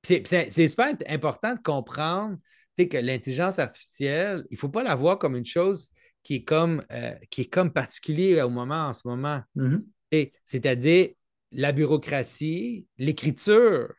[0.04, 2.38] C'est c'est- c'est super important de comprendre
[2.78, 5.92] que l'intelligence artificielle, il ne faut pas la voir comme une chose
[6.26, 9.42] qui est comme, euh, qui est comme particulière au moment en ce moment.
[9.56, 9.86] Mhm.
[10.12, 11.10] Et C'est-à-dire
[11.52, 13.94] la bureaucratie, l'écriture.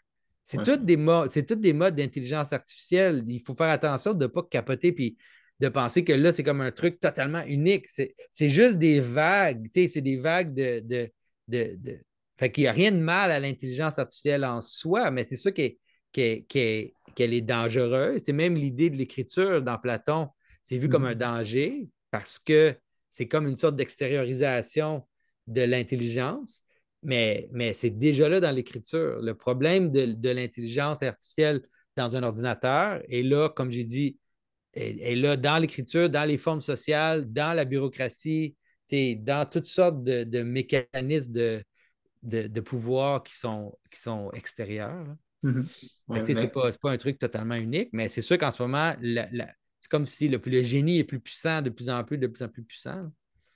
[0.45, 0.65] C'est Ouais.
[0.65, 3.25] toutes des modes, c'est toutes des modes d'intelligence artificielle.
[3.29, 5.17] Il faut faire attention de ne pas capoter puis
[5.61, 7.87] de penser que là, c'est comme un truc totalement unique.
[7.89, 10.81] C'est c'est juste des vagues, c'est des vagues de.
[10.81, 11.09] de,
[11.49, 11.99] de, de-
[12.39, 15.37] Fait qu'il n'y a rien de mal à l'intelligence artificielle en soi, mais c'est
[16.55, 18.21] est- qu'elle est dangereuse.
[18.25, 20.29] C'est même l'idée de l'écriture dans Platon,
[20.63, 21.19] c'est vu comme un Mhm.
[21.19, 22.75] danger parce que
[23.11, 25.07] c'est comme une sorte d'extériorisation
[25.47, 26.65] de l'intelligence,
[27.03, 29.21] mais, mais c'est déjà là dans l'écriture.
[29.23, 31.63] Le problème de, de l'intelligence artificielle
[31.97, 34.19] dans un ordinateur est là, comme j'ai dit,
[34.75, 38.57] est, est là dans l'écriture, dans les formes sociales, dans la bureaucratie,
[38.93, 41.65] dans toutes sortes de, de mécanismes de,
[42.23, 45.07] de, de pouvoir qui sont, qui sont extérieurs.
[46.09, 48.63] Ouais, tu sais, c'est pas, pas un truc totalement unique, mais c'est sûr qu'en ce
[48.63, 52.03] moment, la- la- c'est comme si le, le génie est plus puissant, de plus en
[52.05, 52.97] plus, de plus en plus puissant.
[52.97, 53.11] là.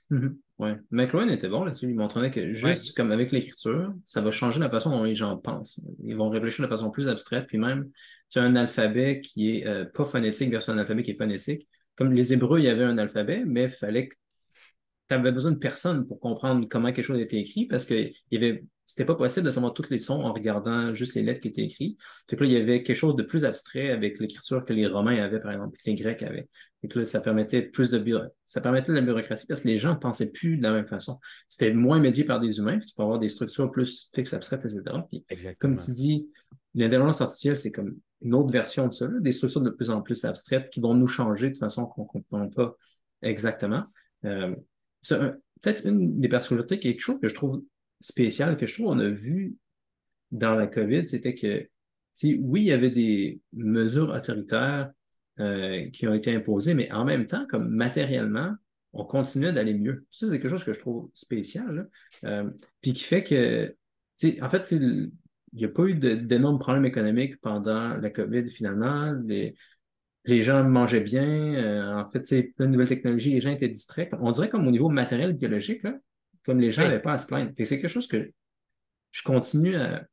[0.09, 0.37] Mhm.
[0.59, 0.75] Ouais.
[0.91, 1.87] McLuhan était bon là-dessus.
[1.89, 2.53] Il montrait que Ouais.
[2.53, 5.79] juste comme avec l'écriture, ça va changer la façon dont les gens pensent.
[6.03, 7.47] Ils vont réfléchir de façon plus abstraite.
[7.47, 7.89] Puis même,
[8.29, 11.67] tu as un alphabet qui est euh, pas phonétique versus un alphabet qui est phonétique.
[11.95, 14.15] Comme les Hébreux, il y avait un alphabet, mais il fallait que
[15.09, 18.13] tu avais besoin de personne pour comprendre comment quelque chose était écrit parce que il
[18.31, 21.39] y avait, c'était pas possible de savoir tous les sons en regardant juste les lettres
[21.39, 21.97] qui étaient écrites.
[22.29, 24.85] Fait que là, il y avait quelque chose de plus abstrait avec l'écriture que les
[24.85, 26.49] Romains avaient, par exemple, que les Grecs avaient.
[26.81, 28.25] Fait que là, ça permettait plus de bureau...
[28.45, 30.87] ça permettait de la bureaucratie parce que les gens ne pensaient plus de la même
[30.87, 31.21] façon.
[31.47, 34.65] C'était moins médié par des humains, puis tu peux avoir des structures plus fixes, abstraites,
[34.65, 34.83] etc.
[35.07, 35.23] Puis,
[35.57, 36.27] comme tu dis,
[36.75, 40.01] l'intelligence artificielle, c'est comme une autre version de ça, là, des structures de plus en
[40.01, 42.75] plus abstraites qui vont nous changer de façon qu'on ne comprend pas
[43.21, 43.85] exactement.
[44.25, 44.53] Euh,
[45.01, 45.17] c'est
[45.61, 47.61] peut-être une des particularités, quelque chose que je trouve
[48.01, 49.55] spécial, que je trouve on a vu
[50.31, 51.67] dans la COVID, c'était que,
[52.23, 54.91] oui, il y avait des mesures autoritaires
[55.39, 58.53] euh, qui ont été imposées, mais en même temps, comme matériellement,
[58.93, 60.05] on continuait d'aller mieux.
[60.11, 61.89] Ça, c'est quelque chose que je trouve spécial,
[62.25, 62.49] euh,
[62.81, 63.75] puis qui fait que,
[64.41, 65.11] en fait, il
[65.53, 69.13] n'y a pas eu d'énormes problèmes économiques pendant la COVID, finalement.
[69.25, 69.55] Les,
[70.25, 71.55] les gens mangeaient bien.
[71.55, 74.11] Euh, en fait, c'est plein de nouvelles technologies, les gens étaient distraits.
[74.19, 75.97] On dirait comme au niveau matériel, biologique, là,
[76.45, 77.51] comme les gens n'avaient pas à se plaindre.
[77.57, 78.31] C'est quelque chose que
[79.11, 80.05] je continue à,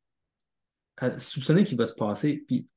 [1.17, 2.45] soupçonner qu'il va se passer.
[2.47, 2.69] Puis,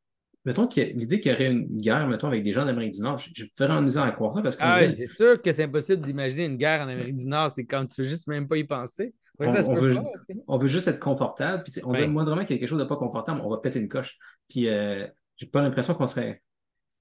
[0.45, 3.17] mettons que l'idée qu'il y aurait une guerre, mettons, avec des gens d'Amérique du Nord,
[3.17, 4.63] je, fais vraiment misère à croire ça parce que.
[4.63, 7.51] Ah c'est sûr que c'est impossible d'imaginer une guerre en Amérique du Nord.
[7.51, 9.13] C'est quand tu veux juste même pas y penser.
[9.39, 11.63] On, veut, juste être confortable.
[11.63, 13.89] Puis on moindrement qu'il y a quelque chose de pas confortable, on va péter une
[13.89, 14.17] coche.
[14.47, 16.43] Puis, euh, j'ai pas l'impression qu'on serait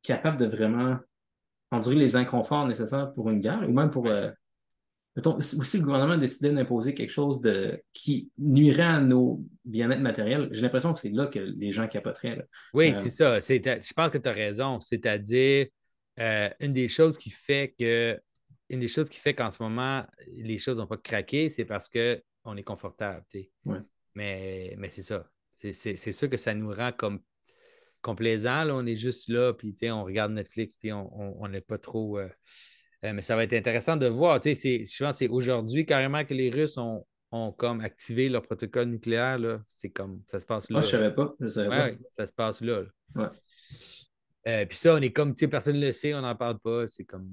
[0.02, 0.96] capable de vraiment
[1.70, 4.06] endurer les inconforts nécessaires pour une guerre ou même pour.
[4.06, 4.30] Euh,
[5.16, 10.48] mettons, si le gouvernement décidait d'imposer quelque chose de, qui nuirait à nos bien-être matériels,
[10.52, 12.46] j'ai l'impression que c'est là que les gens capoteraient.
[12.72, 13.38] Oui, euh, c'est ça.
[13.38, 14.80] Je pense que tu as raison.
[14.80, 15.66] C'est-à-dire,
[16.18, 18.20] euh, une des choses qui fait que.
[18.68, 21.88] Une des choses qui fait qu'en ce moment, les choses n'ont pas craqué, c'est parce
[21.88, 23.24] qu'on est confortable.
[24.14, 25.28] Mais, mais c'est ça.
[25.50, 27.18] C'est sûr que ça nous rend comme
[28.00, 28.62] complaisant.
[28.62, 32.18] Là, on est juste là, puis on regarde Netflix, puis on n'est pas trop.
[32.18, 32.28] Euh,
[33.04, 34.40] euh, mais ça va être intéressant de voir.
[34.42, 34.50] Je
[35.02, 39.38] pense que c'est aujourd'hui carrément que les Russes ont, ont comme activé leur protocole nucléaire.
[39.68, 40.74] C'est comme ça se passe là.
[40.74, 41.34] Moi, je ne savais pas.
[41.40, 41.90] Je savais pas.
[42.12, 42.82] ça se passe là.
[43.14, 43.26] Ouais.
[44.48, 46.58] Euh, puis ça, on est comme, tu sais, personne ne le sait, on n'en parle
[46.58, 46.88] pas.
[46.88, 47.28] C'est comme.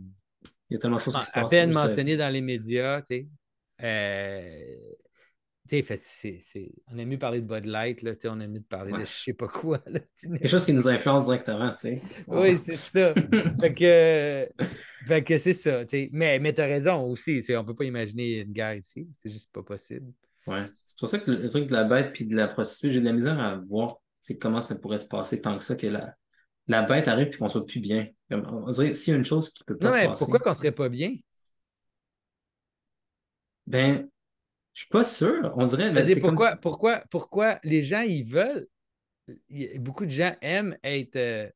[0.69, 1.45] Il y a tellement de choses qui se passent.
[1.45, 3.27] À peine mentionné dans les médias, tu sais
[6.91, 9.33] on aime mieux parler de Bud Light, là, on aime mieux parler de je sais
[9.33, 9.79] pas quoi.
[10.21, 12.01] Quelque chose qui nous influence directement, tu sais.
[12.27, 13.13] Oui, c'est ça.
[13.59, 14.49] fait que,
[15.07, 15.83] fait que c'est ça.
[16.11, 19.07] Mais, mais tu as raison aussi, on ne peut pas imaginer une guerre ici.
[19.13, 20.11] C'est juste pas possible.
[20.45, 20.61] Ouais.
[20.85, 23.05] C'est pour ça que le, truc de la bête puis de la prostituée, j'ai de
[23.05, 23.97] la misère à voir
[24.41, 26.15] comment ça pourrait se passer tant que ça, que la,
[26.67, 28.07] la bête arrive et qu'on soit plus bien.
[28.29, 30.17] On dirait s'il y a une chose qui peut pas se passer.
[30.17, 31.15] Pourquoi qu'on serait pas bien?
[33.65, 34.09] Ben,
[34.73, 35.51] je suis pas sûr.
[35.55, 35.91] On dirait.
[35.91, 38.67] Ben, pourquoi, pourquoi, pourquoi les gens, ils veulent.
[39.79, 41.49] beaucoup de gens aiment être euh,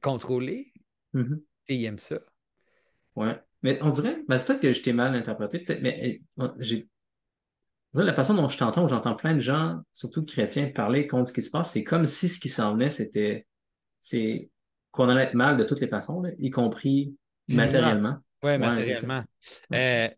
[0.00, 0.72] contrôlés.
[1.14, 1.42] Mm-hmm.
[1.68, 2.20] Et ils aiment ça.
[3.16, 3.40] Ouais.
[3.62, 4.22] Mais on dirait.
[4.28, 5.60] Ben, peut-être que je t'ai mal interprété.
[5.60, 6.22] Peut-être, mais eh,
[6.58, 6.88] j'ai.
[7.94, 11.32] La façon dont je t'entends, où j'entends plein de gens, surtout chrétiens, parler contre ce
[11.32, 13.46] qui se passe, c'est comme si ce qui s'en venait, c'était
[14.00, 14.50] c'est
[14.90, 17.16] qu'on allait être mal de toutes les façons, y compris
[17.48, 18.18] matériellement.
[18.42, 19.24] Oui, matériellement.
[19.72, 20.08] Euh,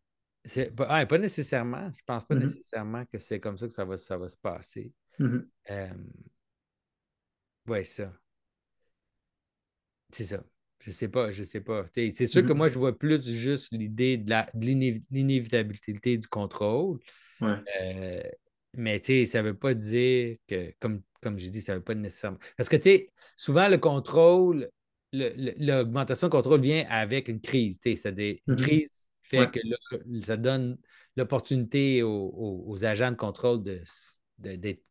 [1.07, 1.91] pas nécessairement.
[1.97, 2.41] Je pense pas mm-hmm.
[2.41, 4.93] nécessairement que c'est comme ça que ça va, ça va se passer.
[5.21, 5.93] Mm-hmm.
[7.69, 8.13] oui, ça.
[10.11, 10.43] C'est ça.
[10.87, 11.85] Je sais pas, je sais pas.
[11.93, 12.55] C'est sûr que mm-hmm.
[12.55, 14.33] moi, je vois plus juste l'idée de
[15.11, 17.01] l'inévitabilité du contrôle.
[17.43, 18.23] Euh,
[18.75, 21.97] mais ça ne veut pas dire que, comme, comme j'ai dit, ça ne veut pas
[21.97, 22.39] nécessairement.
[22.57, 22.77] Parce que
[23.35, 24.71] souvent, le contrôle,
[25.13, 27.81] l'augmentation de contrôle vient avec une crise.
[27.83, 29.77] C'est-à-dire, une crise fait que là,
[30.25, 30.79] ça donne
[31.17, 33.65] l'opportunité aux, agents de contrôle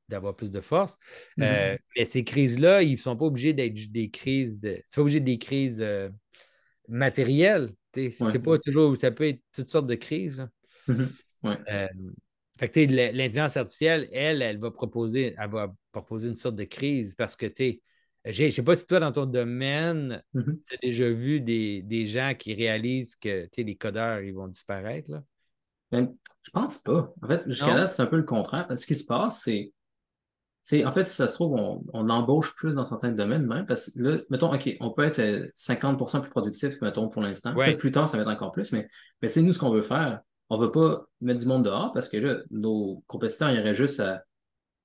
[0.10, 0.98] d'avoir plus de force.
[1.40, 1.80] Euh, mm-hmm.
[1.98, 4.82] mais ces crises-là, ils ne sont pas obligés d'être des crises de.
[4.86, 6.10] C'est pas obligé des crises euh,
[6.88, 7.72] matérielles.
[7.94, 8.98] C'est pas toujours.
[8.98, 10.48] Ça peut être toutes sortes de crises.
[10.88, 11.08] Mm-hmm.
[11.70, 11.88] Euh,
[12.60, 17.46] l'intelligence artificielle, elle, elle va proposer, elle va proposer une sorte de crise parce que
[17.46, 17.82] tu
[18.26, 20.60] je ne sais pas si toi, dans ton domaine, mm-hmm.
[20.66, 25.12] tu as déjà vu des, gens qui réalisent que les codeurs ils vont disparaître.
[25.12, 25.24] Là?
[25.92, 27.14] Ben, je pense pas.
[27.22, 28.68] En fait, jusqu'à là, c'est un peu le contraire.
[28.76, 29.72] Ce qui se passe, c'est.
[30.74, 34.00] En fait, si ça se trouve, on, embauche plus dans certains domaines même, parce que
[34.00, 35.20] là, mettons, OK, on peut être
[35.56, 37.54] 50% euh, plus productif, mettons, pour l'instant.
[37.54, 38.88] Peut-être plus tard, ça va être encore plus, mais,
[39.22, 40.22] mais c'est nous ce qu'on veut faire.
[40.50, 43.60] On ne veut pas mettre du monde dehors parce que là, nos compétiteurs, il y
[43.60, 44.24] aurait juste à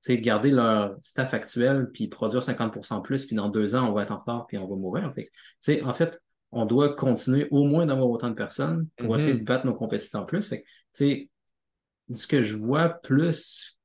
[0.09, 4.12] garder leur staff actuel, puis produire 50% plus, puis dans deux ans, on va être
[4.12, 5.05] en retard, puis on va mourir.
[5.05, 6.20] En fait, en fait
[6.53, 9.45] on doit continuer au moins d'avoir autant de personnes pour essayer de mm-hmm.
[9.45, 10.49] battre nos compétiteurs plus.
[10.49, 13.80] Fait ce que je vois plus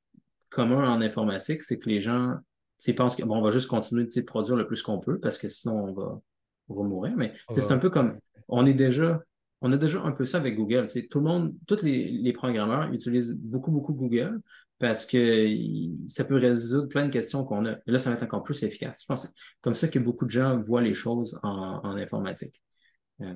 [0.50, 2.34] commun en informatique, c'est que les gens
[2.96, 5.92] pensent qu'on va juste continuer de produire le plus qu'on peut parce que sinon on
[5.92, 6.20] va,
[6.68, 7.14] on va mourir.
[7.16, 8.18] Mais c'est un peu comme
[8.48, 9.20] on est déjà
[9.62, 10.86] on a déjà un peu ça avec Google.
[11.10, 14.40] Tout le monde, tous les, les, programmeurs utilisent beaucoup, beaucoup Google
[14.78, 15.48] parce que
[16.06, 17.72] ça peut résoudre plein de questions qu'on a.
[17.72, 19.00] Et là, ça va être encore plus efficace.
[19.00, 22.62] Je pense que c'est comme ça que beaucoup de gens voient les choses en, informatique.
[23.22, 23.34] Euh.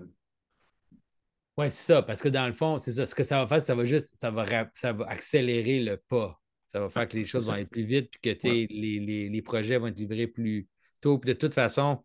[1.57, 3.07] Oui, c'est ça, parce que dans le fond, c'est ça.
[3.07, 4.45] Ce que ça va faire, ça va juste, ça va,
[4.75, 6.39] ça va accélérer le pas.
[6.73, 9.89] Ça va faire que les choses vont être plus vite, puis que les, projets vont
[9.89, 10.69] être livrés plus
[11.01, 11.19] tôt.
[11.19, 12.05] Puis de toute façon,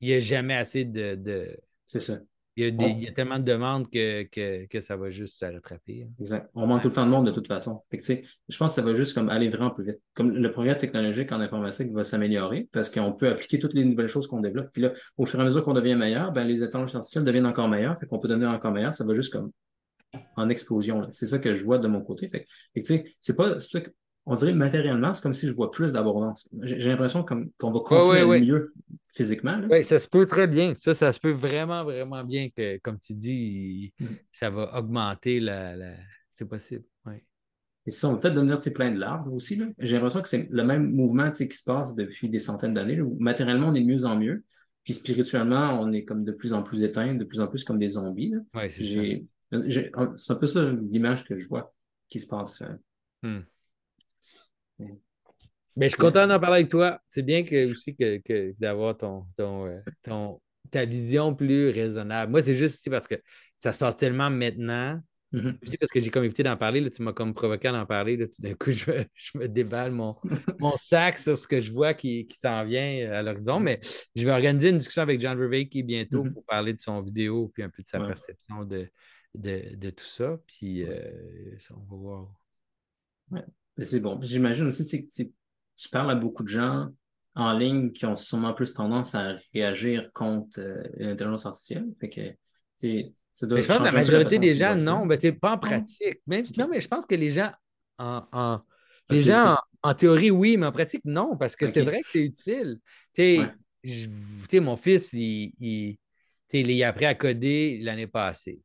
[0.00, 1.56] il n'y a jamais assez de.
[1.86, 2.18] C'est ça.
[2.54, 5.08] Il y, a des, il y a tellement de demandes que, que, que ça va
[5.08, 6.02] juste se rattraper.
[6.02, 6.12] hein.
[6.20, 6.50] Exact.
[6.54, 7.82] On manque tout le temps de monde de toute façon.
[7.90, 10.00] Fait que, je pense que ça va juste comme aller vraiment plus vite.
[10.12, 14.08] Comme le progrès technologique en informatique va s'améliorer parce qu'on peut appliquer toutes les nouvelles
[14.08, 14.70] choses qu'on développe.
[14.70, 17.46] Puis là, au fur et à mesure qu'on devient meilleur, ben, les intelligences artificielles deviennent
[17.46, 17.98] encore meilleures.
[17.98, 18.92] Fait qu'on peut devenir encore meilleur.
[18.92, 19.50] Ça va juste comme
[20.36, 21.06] en explosion.
[21.10, 22.28] C'est ça que je vois de mon côté.
[22.28, 22.44] Fait,
[22.74, 23.56] tu sais, c'est pas,
[24.26, 26.48] on dirait matériellement, c'est comme si je vois plus d'abondance.
[26.62, 28.40] J'ai l'impression comme qu'on va continuer ouais, aller ouais.
[28.40, 28.72] mieux
[29.14, 29.60] physiquement.
[29.70, 30.74] Oui, ça se peut très bien.
[30.74, 34.16] Ça, ça se peut vraiment, vraiment bien que, comme tu dis, Mhm.
[34.30, 35.76] ça va augmenter la.
[35.76, 35.96] la-
[36.30, 36.84] C'est possible.
[37.84, 39.56] Et ça, on va peut-être devenir plein de larves aussi.
[39.56, 39.66] là.
[39.78, 43.16] J'ai l'impression que c'est le même mouvement qui se passe depuis des centaines d'années, où
[43.18, 44.44] matériellement, on est de mieux en mieux.
[44.84, 47.80] Puis spirituellement, on est comme de plus en plus éteint, de plus en plus comme
[47.80, 48.34] des zombies.
[48.54, 48.68] Ouais,
[49.52, 51.74] c'est un peu ça l'image que je vois
[52.08, 52.62] qui se passe.
[52.62, 52.74] euh.
[53.22, 53.40] Hmm.
[54.78, 54.98] Ouais.
[55.76, 57.00] Mais je suis content d'en parler avec toi.
[57.08, 60.40] C'est bien que, aussi que, que d'avoir ton, ton, euh, ton-
[60.70, 62.30] ta vision plus raisonnable.
[62.30, 63.14] Moi, c'est juste aussi parce que
[63.56, 65.00] ça se passe tellement maintenant.
[65.62, 66.82] Aussi parce que j'ai comme évité d'en parler.
[66.82, 68.18] là, tu m'as comme provoqué à en parler.
[68.18, 70.14] là, tout d'un coup, je me, je me déballe mon,
[70.60, 73.58] mon sac sur ce que je vois qui, qui s'en vient à l'horizon.
[73.58, 73.80] Mais
[74.14, 76.34] je vais organiser une discussion avec John Vervaeke bientôt Mhm.
[76.34, 78.08] pour parler de son vidéo puis un peu de sa Ouais.
[78.08, 78.90] perception de,
[79.34, 80.38] de, de tout ça.
[80.46, 82.28] Puis euh, ça, on va voir.
[83.30, 83.44] Mais
[83.84, 84.20] C'est bon.
[84.22, 86.88] J'imagine aussi que tu parles à beaucoup de gens
[87.34, 91.86] en ligne qui ont sûrement plus tendance à réagir contre euh, l'intelligence artificielle.
[91.98, 93.00] Fait que,
[93.32, 95.58] ça doit Mais je pense que la majorité des gens, non, ben, c'est pas en
[95.58, 96.20] pratique.
[96.26, 97.50] Même si- non, mais je pense que les gens,
[97.98, 98.60] en, en-
[99.08, 102.08] les gens, en, en théorie, oui, mais en pratique, non, parce que c'est vrai que
[102.08, 102.78] c'est utile.
[103.14, 103.38] Tu sais,
[104.52, 104.60] Ouais.
[104.60, 105.98] mon fils, il, il,
[106.52, 108.60] il a appris à coder l'année passée.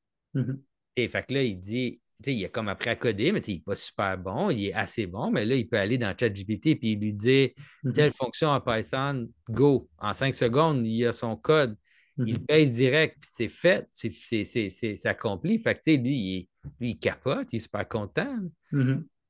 [0.95, 3.41] Et fait que là, il dit, tu sais, il a comme appris à coder, mais
[3.41, 5.78] tu sais, il n'est pas super bon, il est assez bon, mais là, il peut
[5.78, 7.53] aller dans ChatGPT et il lui dit
[7.84, 7.93] Mhm.
[7.93, 9.89] telle fonction en Python, go.
[9.99, 11.75] En cinq secondes, il a son code,
[12.17, 12.45] il Mhm.
[12.47, 15.59] pèse direct, puis c'est fait, c'est, accompli.
[15.59, 16.49] Fait que, tu sais, lui, il, est-
[16.80, 18.39] lui, il capote, il est super content.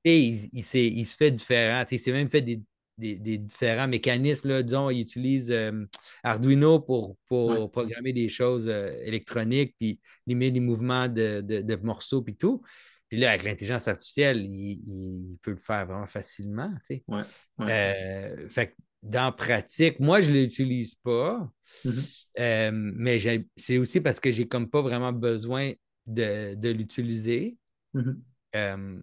[0.05, 1.83] Et il, il, il se fait différent.
[1.91, 2.61] Il s'est même fait des,
[2.97, 4.49] des- des différents mécanismes.
[4.49, 4.63] Là.
[4.63, 5.85] Disons, il utilise euh,
[6.23, 7.67] Arduino pour, pour Ouais.
[7.69, 12.61] programmer des choses euh, électroniques, puis limiter les mouvements de, de- de morceaux, puis tout.
[13.09, 14.83] Puis là, avec l'intelligence artificielle, il,
[15.31, 16.69] il peut le faire vraiment facilement.
[16.85, 17.03] tu sais.
[17.07, 17.21] Ouais.
[17.59, 17.67] Ouais.
[17.69, 18.73] Euh, fait que
[19.03, 21.49] dans pratique, moi, je ne l'utilise pas.
[21.85, 21.93] Mhm.
[22.39, 23.17] Euh, mais
[23.55, 25.71] c'est aussi parce que j'ai comme pas vraiment besoin
[26.05, 27.57] de, de l'utiliser.
[27.93, 28.21] Mhm.
[28.55, 28.99] Euh,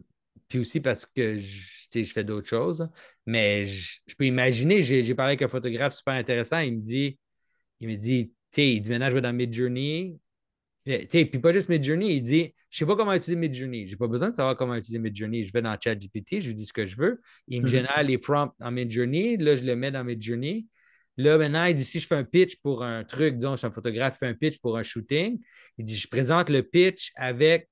[0.55, 2.89] puis aussi parce que je, je fais d'autres choses.
[3.27, 7.19] Mais je, je peux imaginer, j'ai parlé avec un photographe super intéressant, il me dit,
[7.81, 10.21] il me dit, il dit maintenant je vais dans Midjourney.
[10.85, 13.89] Puis pas juste Midjourney, il dit, je sais pas comment utiliser Midjourney.
[13.89, 15.43] J'ai pas besoin de savoir comment utiliser Midjourney.
[15.43, 17.21] Je vais dans ChatGPT, je lui dis ce que je veux.
[17.49, 17.71] Il me Mhm.
[17.73, 19.37] génère les prompts en Midjourney.
[19.39, 20.69] Là, je le mets dans Midjourney.
[21.17, 23.67] Là, maintenant, il dit si je fais un pitch pour un truc, disons, je suis
[23.67, 25.41] un photographe, je fais un pitch pour un shooting,
[25.79, 27.69] il dit je présente le pitch avec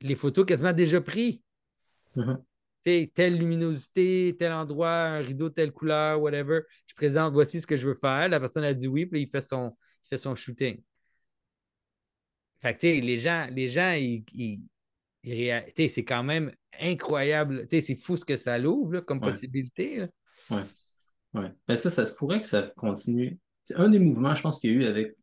[0.00, 1.38] les photos quasiment déjà prises.
[2.16, 2.42] Mhm.
[2.84, 6.60] Sais, telle luminosité, tel endroit, un rideau, telle couleur, whatever.
[6.86, 8.28] Je présente, voici ce que je veux faire.
[8.28, 10.82] La personne a dit oui, puis il fait son, il fait son shooting.
[12.60, 14.68] Fait que, les gens, les gens, ils,
[15.88, 17.64] c'est quand même incroyable.
[17.68, 19.30] C'est fou ce que ça l'ouvre comme Ouais.
[19.30, 20.06] possibilité.
[20.50, 20.62] Ouais.
[21.34, 21.52] Ouais.
[21.66, 23.38] Ben ça, ça se pourrait que ça continue.
[23.64, 25.16] C'est un des mouvements, je pense, qu'il y a eu avec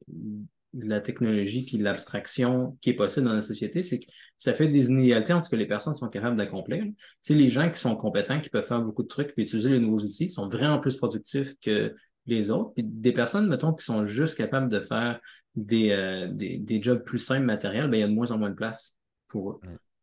[0.74, 4.05] la technologie puis l'abstraction qui est possible dans la société, c'est que
[4.38, 6.84] ça fait des inégalités entre ce que les personnes sont capables d'accomplir.
[6.84, 9.70] Tu sais, les gens qui sont compétents, qui peuvent faire beaucoup de trucs puis utiliser
[9.72, 11.95] les nouveaux outils, sont vraiment plus productifs que
[12.26, 12.74] les autres.
[12.76, 15.20] Puis des personnes, mettons, qui sont juste capables de faire
[15.55, 18.38] des, euh, des, des jobs plus simples matériels, ben, il y a de moins en
[18.38, 18.95] moins de place
[19.28, 19.59] pour eux.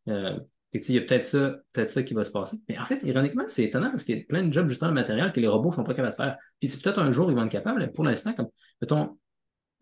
[0.09, 0.37] Euh,
[0.83, 2.57] sais, il y a peut-être ça, peut-être ça qui va se passer.
[2.67, 5.31] Mais en fait, ironiquement, c'est étonnant parce qu'il y a plein de jobs justement matériels
[5.31, 6.37] que les robots sont pas capables de faire.
[6.59, 7.79] Puis c'est peut-être un jour ils vont être capables.
[7.79, 8.47] mais Pour l'instant, comme
[8.81, 9.17] mettons,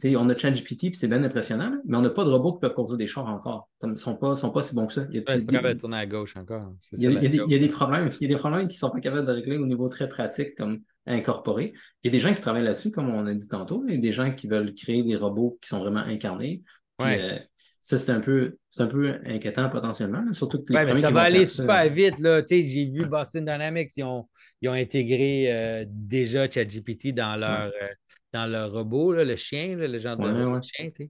[0.04, 2.74] on a ChatGPT, puis c'est bien impressionnant, mais on n'a pas de robots qui peuvent
[2.74, 3.70] conduire des chars encore.
[3.84, 5.06] Ils sont pas, sont pas si bons que ça.
[5.10, 6.74] Il y a, Ouais, capable de tourner à gauche encore.
[6.94, 7.48] Il y a, ça, il y a la des, joke.
[7.50, 9.32] il y a des problèmes, il y a des problèmes qui sont pas capables de
[9.32, 11.74] régler au niveau très pratique, comme incorporé.
[12.04, 13.84] Il y a des gens qui travaillent là-dessus, comme on a dit tantôt.
[13.88, 16.64] Il y a des gens qui veulent créer des robots qui sont vraiment incarnés.
[16.98, 17.22] Puis, Ouais.
[17.22, 17.40] euh,
[17.82, 21.02] ça, c'est un peu, un peu inquiétant potentiellement, là, surtout que les Ouais, mais premiers
[21.02, 22.16] ça va aller ça- super vite.
[22.16, 23.06] Tu sais, J'ai vu.
[23.06, 24.28] Boston Dynamics, ils ont,
[24.62, 27.88] ils ont intégré euh, déjà ChatGPT dans leur, euh,
[28.36, 30.60] dans leur robot, là, le chien, là, le genre de Ouais, ouais.
[30.64, 30.90] chien.
[30.90, 31.10] tu sais.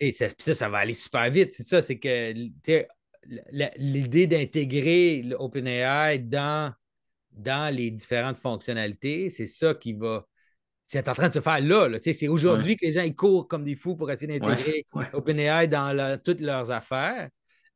[0.00, 0.10] Ouais.
[0.12, 1.52] Ça, ça, ça va aller super vite.
[1.54, 2.32] C'est ça, c'est que
[3.78, 6.72] l'idée d'intégrer l'OpenAI dans,
[7.32, 10.26] dans les différentes fonctionnalités, c'est ça qui va.
[10.86, 11.88] C'est en train de se faire là.
[12.02, 12.76] C'est aujourd'hui Ouais.
[12.76, 15.04] que les gens ils courent comme des fous pour essayer d'intégrer Ouais.
[15.12, 17.28] OpenAI dans la- toutes leurs affaires.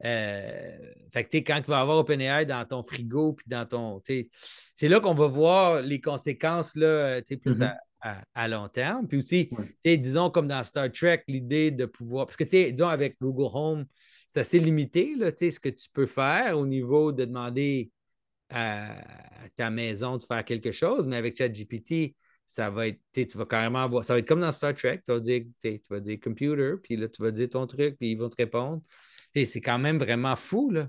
[0.05, 0.79] Euh,
[1.13, 4.01] fait que, quand tu vas avoir OpenAI dans ton frigo, puis dans ton.
[4.75, 7.63] C'est là qu'on va voir les conséquences là, plus Mhm.
[7.67, 9.07] à, à, long terme.
[9.07, 9.49] Puis aussi,
[9.85, 9.97] Ouais.
[9.97, 12.27] disons, comme dans Star Trek, l'idée de pouvoir.
[12.27, 13.87] Parce que, disons, avec Google Home,
[14.29, 17.91] c'est assez limité, là, ce que tu peux faire au niveau de demander
[18.49, 18.97] à,
[19.57, 22.15] ta maison de faire quelque chose, mais avec ChatGPT,
[22.47, 25.13] ça va être, tu vas carrément avoir, ça va être comme dans Star Trek, tu
[25.13, 28.19] vas dire, tu vas dire computer, puis là, tu vas dire ton truc, puis ils
[28.19, 28.83] vont te répondre.
[29.35, 30.89] C'est quand même vraiment fou, là.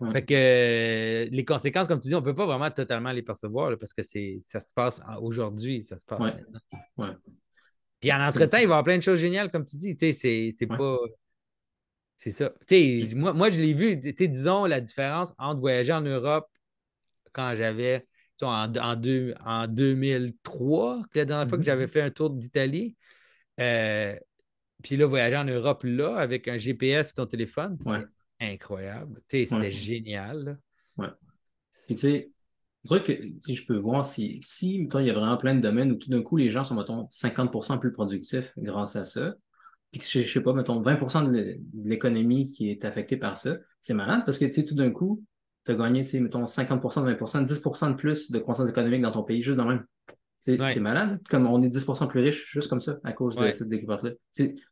[0.00, 0.12] Ouais.
[0.12, 3.22] Fait que euh, les conséquences, comme tu dis, on ne peut pas vraiment totalement les
[3.22, 6.34] percevoir là, parce que ça se passe aujourd'hui, ça se passe Ouais.
[6.34, 6.60] maintenant.
[6.98, 7.16] Ouais.
[8.00, 9.96] Puis en entre-temps, il va y avoir plein de choses géniales, comme tu dis.
[9.98, 10.76] C'est c'est Ouais.
[10.76, 10.96] pas.
[12.16, 12.52] C'est ça.
[12.68, 16.48] sais, moi, moi, je l'ai vu, disons, la différence entre voyager en Europe
[17.32, 18.06] quand j'avais,
[18.42, 22.96] en, en, deux, en 2003, la dernière fois que j'avais fait un tour d'Italie.
[23.60, 24.16] Euh,
[24.82, 28.04] puis là, voyager en Europe, là, avec un GPS et ton téléphone, Ouais.
[28.40, 29.20] Incroyable.
[29.28, 29.70] C'était Ouais.
[29.70, 30.44] génial.
[30.44, 30.56] Là.
[30.98, 31.12] Ouais.
[31.86, 32.30] Puis tu sais,
[32.84, 35.54] c'est vrai que si je peux voir si, si mettons, il y a vraiment plein
[35.54, 39.04] de domaines où tout d'un coup les gens sont, mettons, 50% plus productifs grâce à
[39.04, 39.34] ça,
[39.90, 43.16] puis que je, je sais pas, mettons, 20% de l'é- de l'économie qui est affectée
[43.16, 45.24] par ça, c'est malade parce que tu sais, tout d'un coup,
[45.64, 49.10] tu as gagné, tu sais, mettons, 50%, 20%, 10% de plus de croissance économique dans
[49.12, 49.84] ton pays, juste dans le même.
[50.40, 50.78] C'est Ouais.
[50.78, 54.12] malade, comme on est 10% plus riche juste comme ça, à cause de cette découverte-là.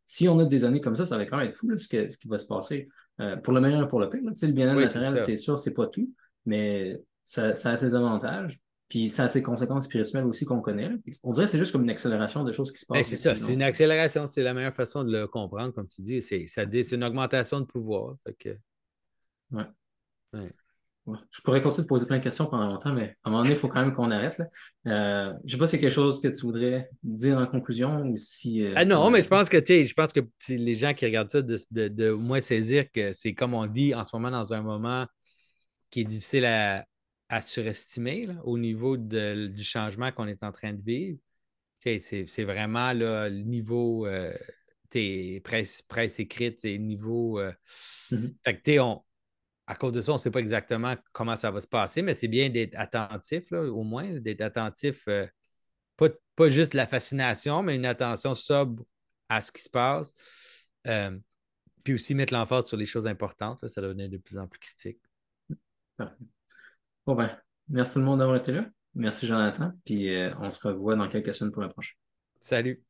[0.06, 1.88] Si on a des années comme ça, ça va quand même être fou là, ce,
[1.88, 2.88] que- ce qui va se passer.
[3.20, 4.20] Euh, pour le meilleur et pour le pire.
[4.24, 4.32] là.
[4.40, 6.12] Le bien-être Oui, naturel, c'est sûr, c'est pas tout,
[6.44, 8.60] mais ça, ça a ses avantages.
[8.88, 10.88] Puis ça a ses conséquences spirituelles aussi qu'on connaît.
[10.88, 10.94] là.
[11.24, 13.08] On dirait que c'est juste comme une accélération de choses qui se Ben, passent.
[13.08, 16.22] c'est ça, c'est une accélération, c'est la meilleure façon de le comprendre, comme tu dis.
[16.22, 18.16] C'est une augmentation de pouvoir.
[18.24, 18.58] Fait que,
[19.50, 19.64] Ouais.
[20.34, 20.52] ouais.
[21.30, 23.54] Je pourrais continuer de poser plein de questions pendant longtemps, mais à un moment donné,
[23.54, 24.38] il faut quand même qu'on arrête.
[24.38, 24.46] Là.
[24.88, 28.16] Euh, je sais pas si a quelque chose que tu voudrais dire en conclusion ou
[28.16, 28.64] si.
[28.64, 31.04] euh, Ah non, on mais je pense que, je pense que c'est les gens qui
[31.04, 34.30] regardent ça, de, de, de moins saisir que c'est comme on vit en ce moment
[34.30, 35.07] dans un moment
[35.90, 36.84] qui est difficile à,
[37.28, 41.18] à surestimer là, au niveau de- du changement qu'on est en train de vivre.
[41.78, 44.32] C'est c'est vraiment là, le niveau euh,
[45.44, 47.38] presse, presse écrite, c'est niveau.
[47.38, 47.52] euh,
[48.11, 48.34] Mhm.
[48.44, 49.02] Fait que, on,
[49.66, 52.14] à cause de ça, on ne sait pas exactement comment ça va se passer, mais
[52.14, 55.26] c'est bien d'être attentif, là, au moins, d'être attentif, euh,
[55.96, 58.84] pas, pas juste la fascination, mais une attention sobre
[59.28, 60.12] à ce qui se passe.
[60.86, 61.18] Euh,
[61.82, 64.58] puis aussi mettre l'emphase sur les choses importantes, là, ça devenait de plus en plus
[64.58, 64.98] critique.
[65.96, 66.24] Parfait.
[67.06, 67.30] Bon ben,
[67.68, 68.66] merci tout le monde d'avoir été là.
[68.94, 69.72] Merci Jonathan.
[69.84, 71.96] Puis euh, on se revoit dans quelques semaines pour la prochaine.
[72.40, 72.86] Salut!